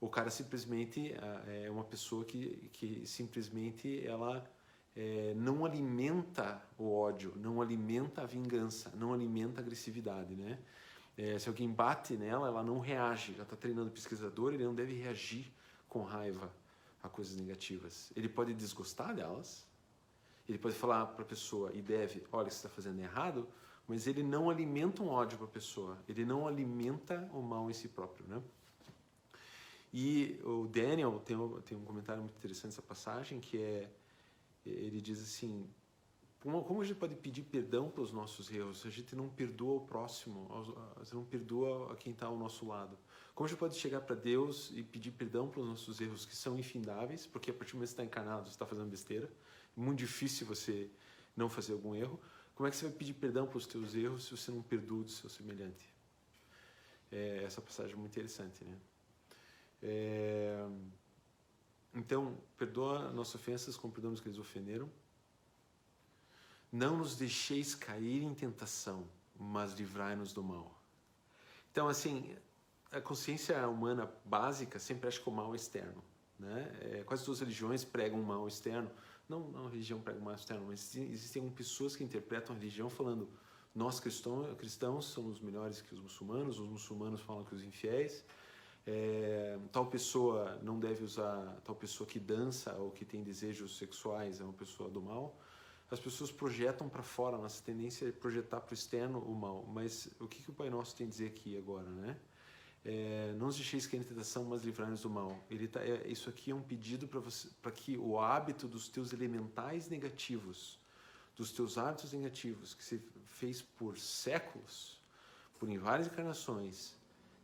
O 0.00 0.08
cara 0.08 0.30
simplesmente 0.30 1.14
ah, 1.20 1.44
é 1.46 1.70
uma 1.70 1.84
pessoa 1.84 2.24
que, 2.24 2.70
que 2.72 3.04
simplesmente 3.04 4.06
ela 4.06 4.48
é, 4.94 5.34
não 5.34 5.64
alimenta 5.64 6.62
o 6.78 6.92
ódio, 6.92 7.32
não 7.36 7.60
alimenta 7.60 8.22
a 8.22 8.26
vingança, 8.26 8.92
não 8.96 9.12
alimenta 9.12 9.60
a 9.60 9.62
agressividade, 9.62 10.34
né? 10.34 10.58
É, 11.18 11.36
se 11.36 11.48
alguém 11.48 11.68
bate 11.68 12.16
nela, 12.16 12.46
ela 12.46 12.62
não 12.62 12.78
reage. 12.78 13.34
Já 13.34 13.42
está 13.42 13.56
treinando 13.56 13.90
pesquisador, 13.90 14.54
ele 14.54 14.64
não 14.64 14.72
deve 14.74 14.94
reagir 14.94 15.52
com 15.88 16.04
raiva 16.04 16.48
a 17.02 17.08
coisas 17.08 17.36
negativas. 17.36 18.12
Ele 18.14 18.28
pode 18.28 18.54
desgostar 18.54 19.16
delas, 19.16 19.66
ele 20.48 20.58
pode 20.58 20.76
falar 20.76 21.06
para 21.06 21.24
a 21.24 21.26
pessoa 21.26 21.72
e 21.74 21.82
deve, 21.82 22.24
olha, 22.30 22.48
você 22.48 22.56
está 22.56 22.68
fazendo 22.68 23.00
errado, 23.00 23.48
mas 23.88 24.06
ele 24.06 24.22
não 24.22 24.48
alimenta 24.48 25.02
um 25.02 25.08
ódio 25.08 25.36
para 25.36 25.46
a 25.46 25.50
pessoa, 25.50 25.98
ele 26.08 26.24
não 26.24 26.46
alimenta 26.46 27.28
o 27.32 27.42
mal 27.42 27.68
em 27.68 27.74
si 27.74 27.88
próprio, 27.88 28.24
né? 28.28 28.40
E 29.92 30.38
o 30.44 30.68
Daniel 30.68 31.20
tem 31.24 31.36
um, 31.36 31.60
tem 31.62 31.76
um 31.76 31.84
comentário 31.84 32.22
muito 32.22 32.36
interessante 32.36 32.66
nessa 32.66 32.82
passagem 32.82 33.40
que 33.40 33.60
é 33.60 33.90
ele 34.66 35.00
diz 35.00 35.22
assim 35.22 35.66
como, 36.40 36.80
a 36.80 36.84
gente 36.84 36.96
pode 36.96 37.16
pedir 37.16 37.42
perdão 37.42 37.90
pelos 37.90 38.12
nossos 38.12 38.50
erros 38.50 38.80
se 38.80 38.88
a 38.88 38.90
gente 38.90 39.16
não 39.16 39.28
perdoa 39.28 39.78
o 39.78 39.80
próximo, 39.80 40.48
se 41.04 41.14
não 41.14 41.24
perdoa 41.24 41.92
a 41.92 41.96
quem 41.96 42.12
está 42.12 42.26
ao 42.26 42.38
nosso 42.38 42.66
lado? 42.66 42.96
Como 43.34 43.46
a 43.46 43.48
gente 43.48 43.58
pode 43.58 43.76
chegar 43.76 44.00
para 44.02 44.14
Deus 44.14 44.70
e 44.72 44.84
pedir 44.84 45.10
perdão 45.10 45.48
pelos 45.48 45.68
nossos 45.68 46.00
erros 46.00 46.24
que 46.24 46.36
são 46.36 46.56
infindáveis, 46.56 47.26
porque 47.26 47.50
a 47.50 47.54
partir 47.54 47.72
do 47.72 47.76
momento 47.76 47.88
que 47.88 47.96
você 47.96 48.02
está 48.02 48.04
encarnado, 48.04 48.44
você 48.44 48.50
está 48.50 48.66
fazendo 48.66 48.88
besteira, 48.88 49.26
é 49.76 49.80
muito 49.80 49.98
difícil 49.98 50.46
você 50.46 50.88
não 51.36 51.48
fazer 51.48 51.72
algum 51.72 51.94
erro. 51.94 52.20
Como 52.54 52.66
é 52.66 52.70
que 52.70 52.76
você 52.76 52.86
vai 52.86 52.96
pedir 52.96 53.14
perdão 53.14 53.46
pelos 53.46 53.66
teus 53.66 53.94
erros 53.94 54.24
se 54.24 54.36
você 54.36 54.50
não 54.52 54.62
perdoa 54.62 55.04
do 55.04 55.10
seu 55.10 55.28
semelhante? 55.28 55.92
É, 57.10 57.42
essa 57.44 57.60
passagem 57.60 57.94
é 57.94 57.96
muito 57.96 58.12
interessante, 58.12 58.64
né? 58.64 58.78
É, 59.82 60.68
então, 61.94 62.38
perdoa 62.56 63.10
nossas 63.12 63.36
ofensas 63.36 63.76
como 63.76 63.92
perdoamos 63.92 64.20
que 64.20 64.28
eles 64.28 64.38
ofenderam. 64.38 64.90
Não 66.70 66.96
nos 66.96 67.16
deixeis 67.16 67.74
cair 67.74 68.22
em 68.22 68.34
tentação, 68.34 69.08
mas 69.38 69.72
livrai-nos 69.72 70.32
do 70.32 70.42
mal. 70.42 70.78
Então, 71.70 71.88
assim, 71.88 72.36
a 72.90 73.00
consciência 73.00 73.66
humana 73.68 74.10
básica 74.24 74.78
sempre 74.78 75.08
acha 75.08 75.20
que 75.20 75.28
o 75.28 75.32
mal 75.32 75.52
é 75.52 75.56
externo. 75.56 76.02
Né? 76.38 76.78
É, 76.80 77.04
quase 77.04 77.24
todas 77.24 77.40
as 77.40 77.48
religiões 77.48 77.84
pregam 77.84 78.20
um 78.20 78.24
mal 78.24 78.46
externo. 78.46 78.90
Não, 79.28 79.40
não 79.40 79.66
a 79.66 79.70
religião 79.70 80.00
prega 80.00 80.18
um 80.18 80.24
mal 80.24 80.34
externo, 80.34 80.66
mas 80.66 80.94
existem 80.96 81.48
pessoas 81.50 81.96
que 81.96 82.04
interpretam 82.04 82.54
a 82.54 82.58
religião 82.58 82.88
falando 82.88 83.28
nós 83.74 84.00
cristãos, 84.00 84.56
cristãos 84.56 85.06
somos 85.06 85.40
melhores 85.40 85.80
que 85.80 85.94
os 85.94 86.00
muçulmanos, 86.00 86.58
os 86.58 86.68
muçulmanos 86.68 87.20
falam 87.20 87.44
que 87.44 87.54
os 87.54 87.62
infiéis. 87.62 88.24
É, 88.86 89.58
tal 89.70 89.86
pessoa 89.86 90.58
não 90.62 90.78
deve 90.78 91.04
usar, 91.04 91.60
tal 91.62 91.76
pessoa 91.76 92.06
que 92.06 92.18
dança 92.18 92.72
ou 92.74 92.90
que 92.90 93.04
tem 93.04 93.22
desejos 93.22 93.76
sexuais 93.76 94.40
é 94.40 94.44
uma 94.44 94.52
pessoa 94.52 94.88
do 94.88 95.00
mal 95.02 95.38
as 95.90 96.00
pessoas 96.00 96.30
projetam 96.30 96.88
para 96.88 97.02
fora, 97.02 97.38
nossa 97.38 97.62
tendência 97.62 98.06
é 98.06 98.12
projetar 98.12 98.60
para 98.60 98.72
o 98.72 98.74
externo 98.74 99.20
o 99.20 99.34
mal. 99.34 99.64
Mas 99.66 100.08
o 100.20 100.28
que, 100.28 100.42
que 100.42 100.50
o 100.50 100.52
Pai 100.52 100.68
Nosso 100.68 100.94
tem 100.94 101.06
a 101.06 101.10
dizer 101.10 101.28
aqui 101.28 101.56
agora, 101.56 101.88
né? 101.88 102.16
é, 102.84 103.34
não 103.36 103.48
os 103.48 103.56
deixeis 103.56 103.86
cair 103.86 104.00
em 104.00 104.02
tentação, 104.02 104.44
mas 104.44 104.62
livrai-nos 104.62 105.02
do 105.02 105.10
mal. 105.10 105.38
Ele 105.50 105.68
tá, 105.68 105.84
é, 105.84 106.06
isso 106.08 106.30
aqui 106.30 106.50
é 106.50 106.54
um 106.54 106.62
pedido 106.62 107.08
para 107.60 107.72
que 107.72 107.98
o 107.98 108.18
hábito 108.18 108.66
dos 108.66 108.88
teus 108.88 109.12
elementais 109.12 109.88
negativos, 109.88 110.78
dos 111.36 111.52
teus 111.52 111.76
hábitos 111.76 112.12
negativos 112.12 112.74
que 112.74 112.82
você 112.82 113.00
fez 113.26 113.62
por 113.62 113.98
séculos, 113.98 115.00
por 115.58 115.68
em 115.68 115.76
várias 115.76 116.06
encarnações, 116.06 116.94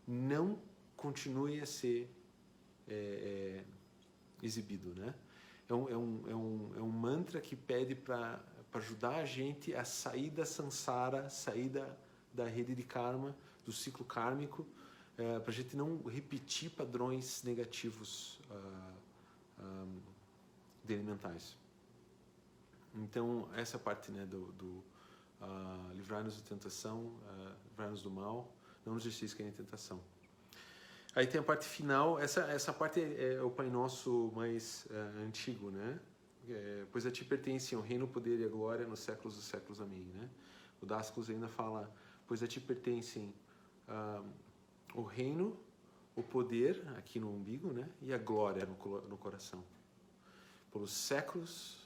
não 0.07 0.59
continue 0.97 1.61
a 1.61 1.67
ser 1.67 2.11
é, 2.89 3.63
é, 3.63 3.65
exibido, 4.43 4.95
né? 4.95 5.15
É 5.69 5.75
um, 5.75 5.89
é, 5.89 5.97
um, 5.97 6.23
é, 6.29 6.35
um, 6.35 6.73
é 6.77 6.81
um 6.81 6.91
mantra 6.91 7.41
que 7.41 7.57
pede 7.57 7.95
para 7.95 8.41
ajudar 8.75 9.17
a 9.17 9.25
gente 9.25 9.75
a 9.75 9.85
sair 9.85 10.31
da 10.31 10.45
samsara, 10.45 11.31
sair 11.31 11.69
da, 11.69 11.89
da 12.33 12.47
rede 12.47 12.75
de 12.75 12.83
karma, 12.83 13.35
do 13.65 13.73
ciclo 13.73 14.05
kármico, 14.05 14.67
é, 15.17 15.39
para 15.39 15.51
a 15.51 15.55
gente 15.55 15.77
não 15.77 16.03
repetir 16.03 16.71
padrões 16.71 17.43
negativos 17.45 18.41
uh, 18.51 19.63
um, 19.63 20.01
de 20.85 20.95
elementais. 20.95 21.57
Então, 22.95 23.49
essa 23.55 23.79
parte 23.79 24.11
né, 24.11 24.27
do, 24.27 24.53
do 24.53 24.67
uh, 25.41 25.93
livrar-nos 25.95 26.37
da 26.37 26.49
tentação, 26.49 26.99
uh, 26.99 27.55
livrar-nos 27.71 28.03
do 28.03 28.11
mal, 28.11 28.53
não 28.85 28.95
nos 28.95 29.05
deixeis 29.05 29.33
cair 29.33 29.49
em 29.49 29.53
tentação. 29.53 30.01
Aí 31.15 31.27
tem 31.29 31.41
a 31.41 31.45
parte 31.45 31.65
final, 31.65 32.19
essa, 32.19 32.41
essa 32.51 32.73
parte 32.73 33.01
é, 33.01 33.35
é 33.35 33.43
o 33.43 33.49
Pai 33.49 33.71
Nosso 33.71 34.33
mais 34.35 34.85
uh, 34.91 35.25
antigo, 35.25 35.71
né? 35.71 36.01
É, 36.49 36.85
pois 36.91 37.07
a 37.07 37.11
ti 37.11 37.25
pertencem 37.25 37.79
o 37.79 37.81
reino, 37.81 38.05
o 38.05 38.09
poder 38.09 38.41
e 38.41 38.45
a 38.45 38.49
glória 38.49 38.85
nos 38.87 38.99
séculos 38.99 39.37
dos 39.37 39.45
séculos. 39.45 39.81
Amém, 39.81 40.03
né? 40.13 40.29
O 40.83 40.87
Dascos 40.87 41.31
ainda 41.31 41.47
fala, 41.47 41.89
pois 42.27 42.43
a 42.43 42.49
ti 42.49 42.61
pertencem 42.61 43.33
uh, 43.89 44.27
o 44.93 45.03
reino, 45.03 45.57
o 46.17 46.23
poder, 46.23 46.83
aqui 46.99 47.21
no 47.21 47.31
umbigo, 47.31 47.73
né? 47.73 47.89
E 48.03 48.13
a 48.13 48.19
glória 48.19 48.67
no, 48.67 49.01
no 49.03 49.17
coração. 49.17 49.63
Pelos 50.73 50.91
séculos 50.91 51.79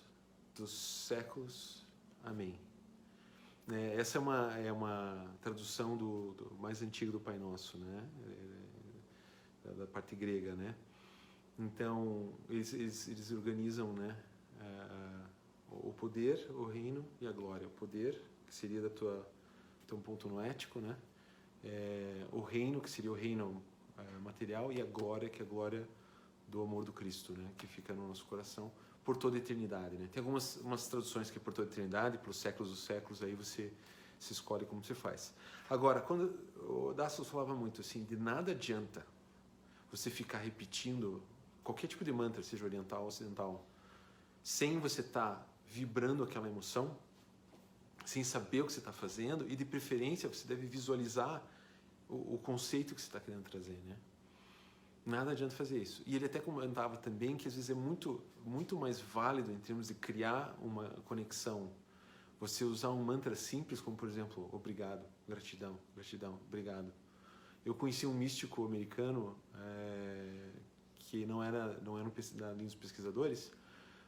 dos 0.56 0.70
séculos. 1.06 1.87
Amém. 2.25 2.58
É, 3.70 4.00
essa 4.00 4.16
é 4.16 4.20
uma, 4.20 4.58
é 4.58 4.73
uma 4.73 5.26
tradução 5.42 5.97
do, 5.97 6.32
do 6.32 6.56
mais 6.58 6.80
antigo 6.80 7.12
do 7.12 7.20
Pai 7.20 7.38
Nosso, 7.38 7.76
né? 7.76 8.04
É, 9.68 9.75
da, 9.75 9.87
parte 9.87 10.14
grega, 10.16 10.54
né? 10.54 10.75
Então 11.58 12.32
eles, 12.48 12.72
eles, 12.72 13.08
eles 13.08 13.32
organizam, 13.32 13.92
né? 13.92 14.16
Uh, 14.60 15.88
o 15.88 15.92
poder, 15.92 16.48
o 16.50 16.64
reino 16.64 17.04
e 17.20 17.26
a 17.26 17.32
glória. 17.32 17.66
O 17.66 17.70
poder 17.70 18.20
que 18.46 18.54
seria 18.54 18.80
da 18.80 18.90
tua 18.90 19.28
teu 19.87 19.98
ponto 19.98 20.28
no 20.28 20.40
ético, 20.40 20.80
né? 20.80 20.96
É, 21.64 22.26
o 22.32 22.40
reino 22.40 22.80
que 22.80 22.88
seria 22.88 23.10
o 23.10 23.14
reino 23.14 23.62
uh, 23.98 24.20
material 24.20 24.72
e 24.72 24.80
a 24.80 24.84
glória 24.84 25.28
que 25.28 25.42
é 25.42 25.44
a 25.44 25.48
glória 25.48 25.88
do 26.46 26.62
amor 26.62 26.84
do 26.84 26.92
Cristo, 26.92 27.32
né? 27.32 27.50
Que 27.56 27.66
fica 27.66 27.92
no 27.92 28.06
nosso 28.08 28.25
coração 28.26 28.70
por 29.04 29.16
toda 29.16 29.37
a 29.37 29.38
eternidade, 29.38 29.96
né? 29.96 30.08
Tem 30.12 30.20
algumas 30.20 30.56
umas 30.58 30.87
traduções 30.87 31.30
que 31.30 31.38
é 31.38 31.40
por 31.40 31.52
toda 31.52 31.68
a 31.68 31.72
eternidade, 31.72 32.18
pelos 32.18 32.37
séculos 32.37 32.70
dos 32.70 32.80
séculos, 32.80 33.22
aí 33.22 33.34
você 33.34 33.72
se 34.18 34.32
escolhe 34.32 34.66
como 34.66 34.82
você 34.82 34.94
faz. 34.94 35.34
Agora, 35.70 36.00
quando 36.00 36.38
o 36.68 36.92
Dassos 36.92 37.28
falava 37.28 37.54
muito 37.54 37.80
assim, 37.80 38.04
de 38.04 38.16
nada 38.16 38.52
adianta 38.52 39.06
você 39.90 40.11
ficar 40.11 40.38
repetindo 40.38 41.23
qualquer 41.64 41.87
tipo 41.87 42.04
de 42.04 42.12
mantra, 42.12 42.42
seja 42.42 42.64
oriental 42.64 43.02
ou 43.02 43.09
ocidental, 43.09 43.64
sem 44.42 44.78
você 44.78 45.00
estar 45.00 45.35
tá 45.35 45.47
vibrando 45.66 46.23
aquela 46.23 46.49
emoção, 46.49 46.97
sem 48.04 48.25
saber 48.25 48.62
o 48.62 48.66
que 48.66 48.73
você 48.73 48.78
está 48.78 48.92
fazendo 48.92 49.50
e 49.50 49.54
de 49.54 49.64
preferência 49.64 50.28
você 50.28 50.47
deve 50.47 50.66
visualizar 50.66 51.42
o, 52.09 52.35
o 52.35 52.38
conceito 52.38 52.95
que 52.95 53.00
você 53.00 53.07
está 53.07 53.21
querendo 53.21 53.42
trazer, 53.45 53.78
né? 53.87 53.97
Nada 55.04 55.33
adianta 55.33 55.54
fazer 55.54 55.78
isso. 55.78 56.02
E 56.07 56.16
ele 56.16 56.26
até 56.26 56.38
comentava 56.38 56.97
também 56.99 57.37
que 57.37 57.49
às 57.49 57.54
vezes 57.54 57.71
é 57.71 57.75
muito, 57.75 58.23
muito 58.45 58.76
mais 58.76 59.00
válido 59.00 59.52
em 59.52 59.59
termos 59.59 59.88
de 59.88 59.95
criar 59.95 60.54
uma 60.61 60.88
conexão. 61.07 61.71
Você 62.40 62.62
usar 62.64 62.90
um 62.90 63.03
mantra 63.03 63.35
simples, 63.35 63.81
como 63.81 63.96
por 63.96 64.09
exemplo, 64.09 64.48
obrigado, 64.53 65.05
gratidão, 65.27 65.79
gratidão, 65.94 66.38
obrigado 66.46 66.92
eu 67.64 67.75
conheci 67.75 68.07
um 68.07 68.14
místico 68.14 68.64
americano 68.64 69.37
é, 69.55 70.51
que 70.99 71.27
não 71.27 71.42
era 71.42 71.79
não 71.81 71.99
era 71.99 72.09
um 72.09 72.64
dos 72.64 72.75
pesquisadores, 72.75 73.51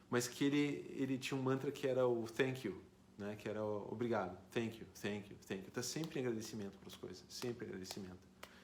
mas 0.09 0.27
que 0.27 0.43
ele 0.43 0.93
ele 0.97 1.17
tinha 1.17 1.39
um 1.39 1.43
mantra 1.43 1.71
que 1.71 1.87
era 1.87 2.07
o 2.07 2.25
thank 2.25 2.67
you, 2.67 2.81
né? 3.17 3.35
Que 3.35 3.49
era 3.49 3.63
o 3.63 3.87
obrigado, 3.91 4.37
thank 4.51 4.79
you, 4.79 4.87
thank 5.01 5.31
you, 5.31 5.37
thank 5.47 5.63
you. 5.65 5.71
Tá 5.71 5.83
sempre 5.83 6.19
em 6.19 6.23
agradecimento 6.23 6.73
para 6.79 6.87
as 6.87 6.95
coisas, 6.95 7.23
sempre 7.27 7.65
agradecimento, 7.65 8.19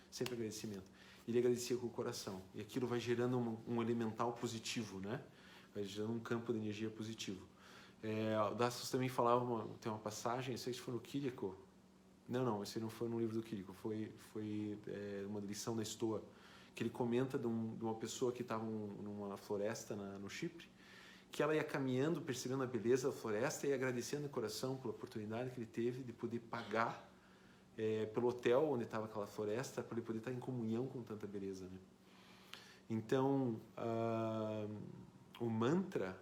sempre 0.09 0.33
agradecimento. 0.33 0.85
Ele 1.27 1.39
agradecia 1.39 1.75
com 1.75 1.87
o 1.87 1.89
coração 1.89 2.41
e 2.55 2.61
aquilo 2.61 2.87
vai 2.87 2.99
gerando 2.99 3.37
um, 3.37 3.57
um 3.67 3.81
elemental 3.81 4.33
positivo, 4.33 4.99
né? 4.99 5.21
Vai 5.73 5.83
gerando 5.83 6.13
um 6.13 6.19
campo 6.19 6.53
de 6.53 6.59
energia 6.59 6.89
positivo. 6.89 7.45
É, 8.01 8.39
o 8.39 8.53
Dastos 8.53 8.89
também 8.89 9.09
falava 9.09 9.43
uma, 9.43 9.67
tem 9.81 9.91
uma 9.91 9.99
passagem, 9.99 10.55
sei 10.55 10.73
se 10.73 10.79
foi 10.79 10.93
no 10.93 10.99
Kiriko, 10.99 11.57
não, 12.27 12.43
não, 12.43 12.63
esse 12.63 12.79
não 12.79 12.89
foi 12.89 13.07
no 13.07 13.19
livro 13.19 13.37
do 13.37 13.43
Quirico, 13.43 13.73
foi, 13.73 14.11
foi 14.33 14.77
é, 14.87 15.25
uma 15.27 15.39
lição 15.39 15.75
da 15.75 15.81
Estoa, 15.81 16.21
que 16.75 16.83
ele 16.83 16.89
comenta 16.89 17.37
de, 17.39 17.47
um, 17.47 17.75
de 17.75 17.83
uma 17.83 17.95
pessoa 17.95 18.31
que 18.31 18.41
estava 18.41 18.63
numa 18.63 19.37
floresta 19.37 19.95
na, 19.95 20.19
no 20.19 20.29
Chipre, 20.29 20.67
que 21.31 21.41
ela 21.41 21.55
ia 21.55 21.63
caminhando, 21.63 22.21
percebendo 22.21 22.63
a 22.63 22.67
beleza 22.67 23.09
da 23.09 23.15
floresta 23.15 23.67
e 23.67 23.73
agradecendo 23.73 24.23
de 24.23 24.29
coração 24.29 24.75
pela 24.75 24.93
oportunidade 24.93 25.51
que 25.51 25.59
ele 25.59 25.67
teve 25.67 26.03
de 26.03 26.11
poder 26.11 26.39
pagar 26.39 27.09
é, 27.77 28.05
pelo 28.07 28.27
hotel 28.27 28.69
onde 28.69 28.83
estava 28.83 29.05
aquela 29.05 29.27
floresta, 29.27 29.81
para 29.81 29.97
ele 29.97 30.05
poder 30.05 30.19
estar 30.19 30.31
em 30.31 30.39
comunhão 30.39 30.87
com 30.87 31.01
tanta 31.01 31.27
beleza. 31.27 31.65
Né? 31.65 31.79
Então, 32.89 33.59
uh, 33.77 34.69
o 35.39 35.49
mantra, 35.49 36.17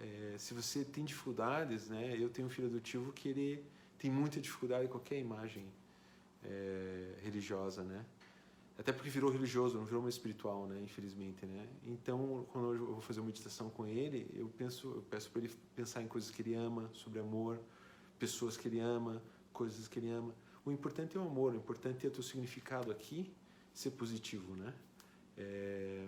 é, 0.00 0.36
se 0.38 0.54
você 0.54 0.84
tem 0.84 1.04
dificuldades, 1.04 1.88
né? 1.88 2.16
eu 2.18 2.28
tenho 2.28 2.48
um 2.48 2.50
filho 2.50 2.68
adotivo 2.68 3.12
que 3.12 3.28
ele 3.28 3.64
tem 4.04 4.10
muita 4.10 4.38
dificuldade 4.38 4.84
em 4.84 4.88
qualquer 4.88 5.18
imagem 5.18 5.64
é, 6.44 7.14
religiosa, 7.22 7.82
né? 7.82 8.04
Até 8.78 8.92
porque 8.92 9.08
virou 9.08 9.30
religioso, 9.30 9.78
não 9.78 9.86
virou 9.86 10.02
mais 10.02 10.16
espiritual, 10.16 10.66
né? 10.66 10.78
Infelizmente, 10.82 11.46
né? 11.46 11.66
Então, 11.86 12.44
quando 12.52 12.74
eu 12.74 12.86
vou 12.92 13.00
fazer 13.00 13.20
uma 13.20 13.28
meditação 13.28 13.70
com 13.70 13.86
ele, 13.86 14.30
eu 14.34 14.46
penso, 14.58 14.88
eu 14.88 15.02
peço 15.08 15.30
para 15.30 15.40
ele 15.40 15.50
pensar 15.74 16.02
em 16.02 16.06
coisas 16.06 16.30
que 16.30 16.42
ele 16.42 16.52
ama, 16.54 16.90
sobre 16.92 17.18
amor, 17.18 17.58
pessoas 18.18 18.58
que 18.58 18.68
ele 18.68 18.78
ama, 18.78 19.22
coisas 19.54 19.88
que 19.88 19.98
ele 19.98 20.10
ama. 20.10 20.34
O 20.66 20.70
importante 20.70 21.16
é 21.16 21.20
o 21.20 21.24
amor, 21.24 21.54
o 21.54 21.56
importante 21.56 22.04
é 22.04 22.08
o 22.10 22.12
teu 22.12 22.22
significado 22.22 22.92
aqui 22.92 23.32
ser 23.72 23.92
positivo, 23.92 24.54
né? 24.54 24.74
É... 25.38 26.06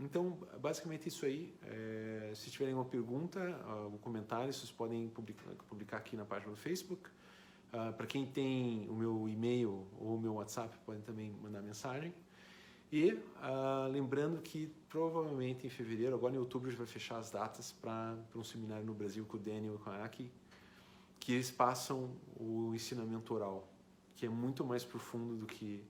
Então, 0.00 0.38
basicamente 0.60 1.08
isso 1.08 1.24
aí. 1.24 1.54
É, 1.64 2.32
se 2.34 2.50
tiverem 2.50 2.74
uma 2.74 2.84
pergunta, 2.84 3.40
algum 3.66 3.98
comentário, 3.98 4.52
vocês 4.52 4.70
podem 4.70 5.08
publicar, 5.08 5.50
publicar 5.68 5.96
aqui 5.98 6.16
na 6.16 6.24
página 6.24 6.50
do 6.50 6.56
Facebook. 6.56 7.08
Uh, 7.72 7.92
Para 7.94 8.06
quem 8.06 8.26
tem 8.26 8.88
o 8.90 8.94
meu 8.94 9.28
e-mail 9.28 9.86
ou 9.98 10.16
o 10.16 10.20
meu 10.20 10.34
WhatsApp, 10.34 10.76
podem 10.84 11.00
também 11.02 11.32
mandar 11.42 11.62
mensagem. 11.62 12.12
E 12.92 13.12
uh, 13.12 13.90
lembrando 13.90 14.42
que 14.42 14.70
provavelmente 14.90 15.66
em 15.66 15.70
fevereiro, 15.70 16.14
agora 16.14 16.34
em 16.34 16.38
outubro, 16.38 16.68
a 16.68 16.70
gente 16.70 16.78
vai 16.78 16.86
fechar 16.86 17.18
as 17.18 17.30
datas 17.30 17.72
para 17.72 18.14
um 18.34 18.44
seminário 18.44 18.84
no 18.84 18.92
Brasil 18.92 19.24
com 19.24 19.38
o 19.38 19.40
Daniel 19.40 19.76
e 19.76 19.78
com 19.78 19.88
a 19.88 20.04
Aki, 20.04 20.30
que 21.18 21.32
eles 21.32 21.50
passam 21.50 22.10
o 22.38 22.74
ensinamento 22.74 23.32
oral, 23.32 23.66
que 24.14 24.26
é 24.26 24.28
muito 24.28 24.62
mais 24.62 24.84
profundo 24.84 25.36
do 25.36 25.46
que 25.46 25.82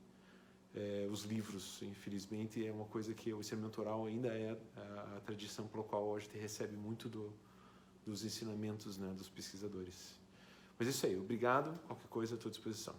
é, 0.75 1.07
os 1.11 1.25
livros, 1.25 1.83
infelizmente, 1.83 2.67
é 2.67 2.73
uma 2.73 2.87
coisa 2.87 3.13
que 3.13 3.33
o 3.33 3.41
ensinamento 3.41 3.81
oral 3.81 4.07
ainda 4.07 4.29
é 4.29 4.57
a, 4.77 5.17
a 5.17 5.21
tradição 5.21 5.67
pela 5.67 5.85
qual 5.85 6.17
a 6.17 6.19
gente 6.19 6.37
recebe 6.39 6.77
muito 6.77 7.09
do, 7.09 7.33
dos 8.07 8.25
ensinamentos 8.25 8.97
né, 8.97 9.13
dos 9.15 9.29
pesquisadores. 9.29 10.19
Mas 10.79 10.89
é 10.89 10.91
isso 10.91 11.07
aí, 11.07 11.17
obrigado, 11.17 11.79
qualquer 11.87 12.09
coisa 12.09 12.35
à 12.35 12.39
tua 12.39 12.51
disposição. 12.51 12.95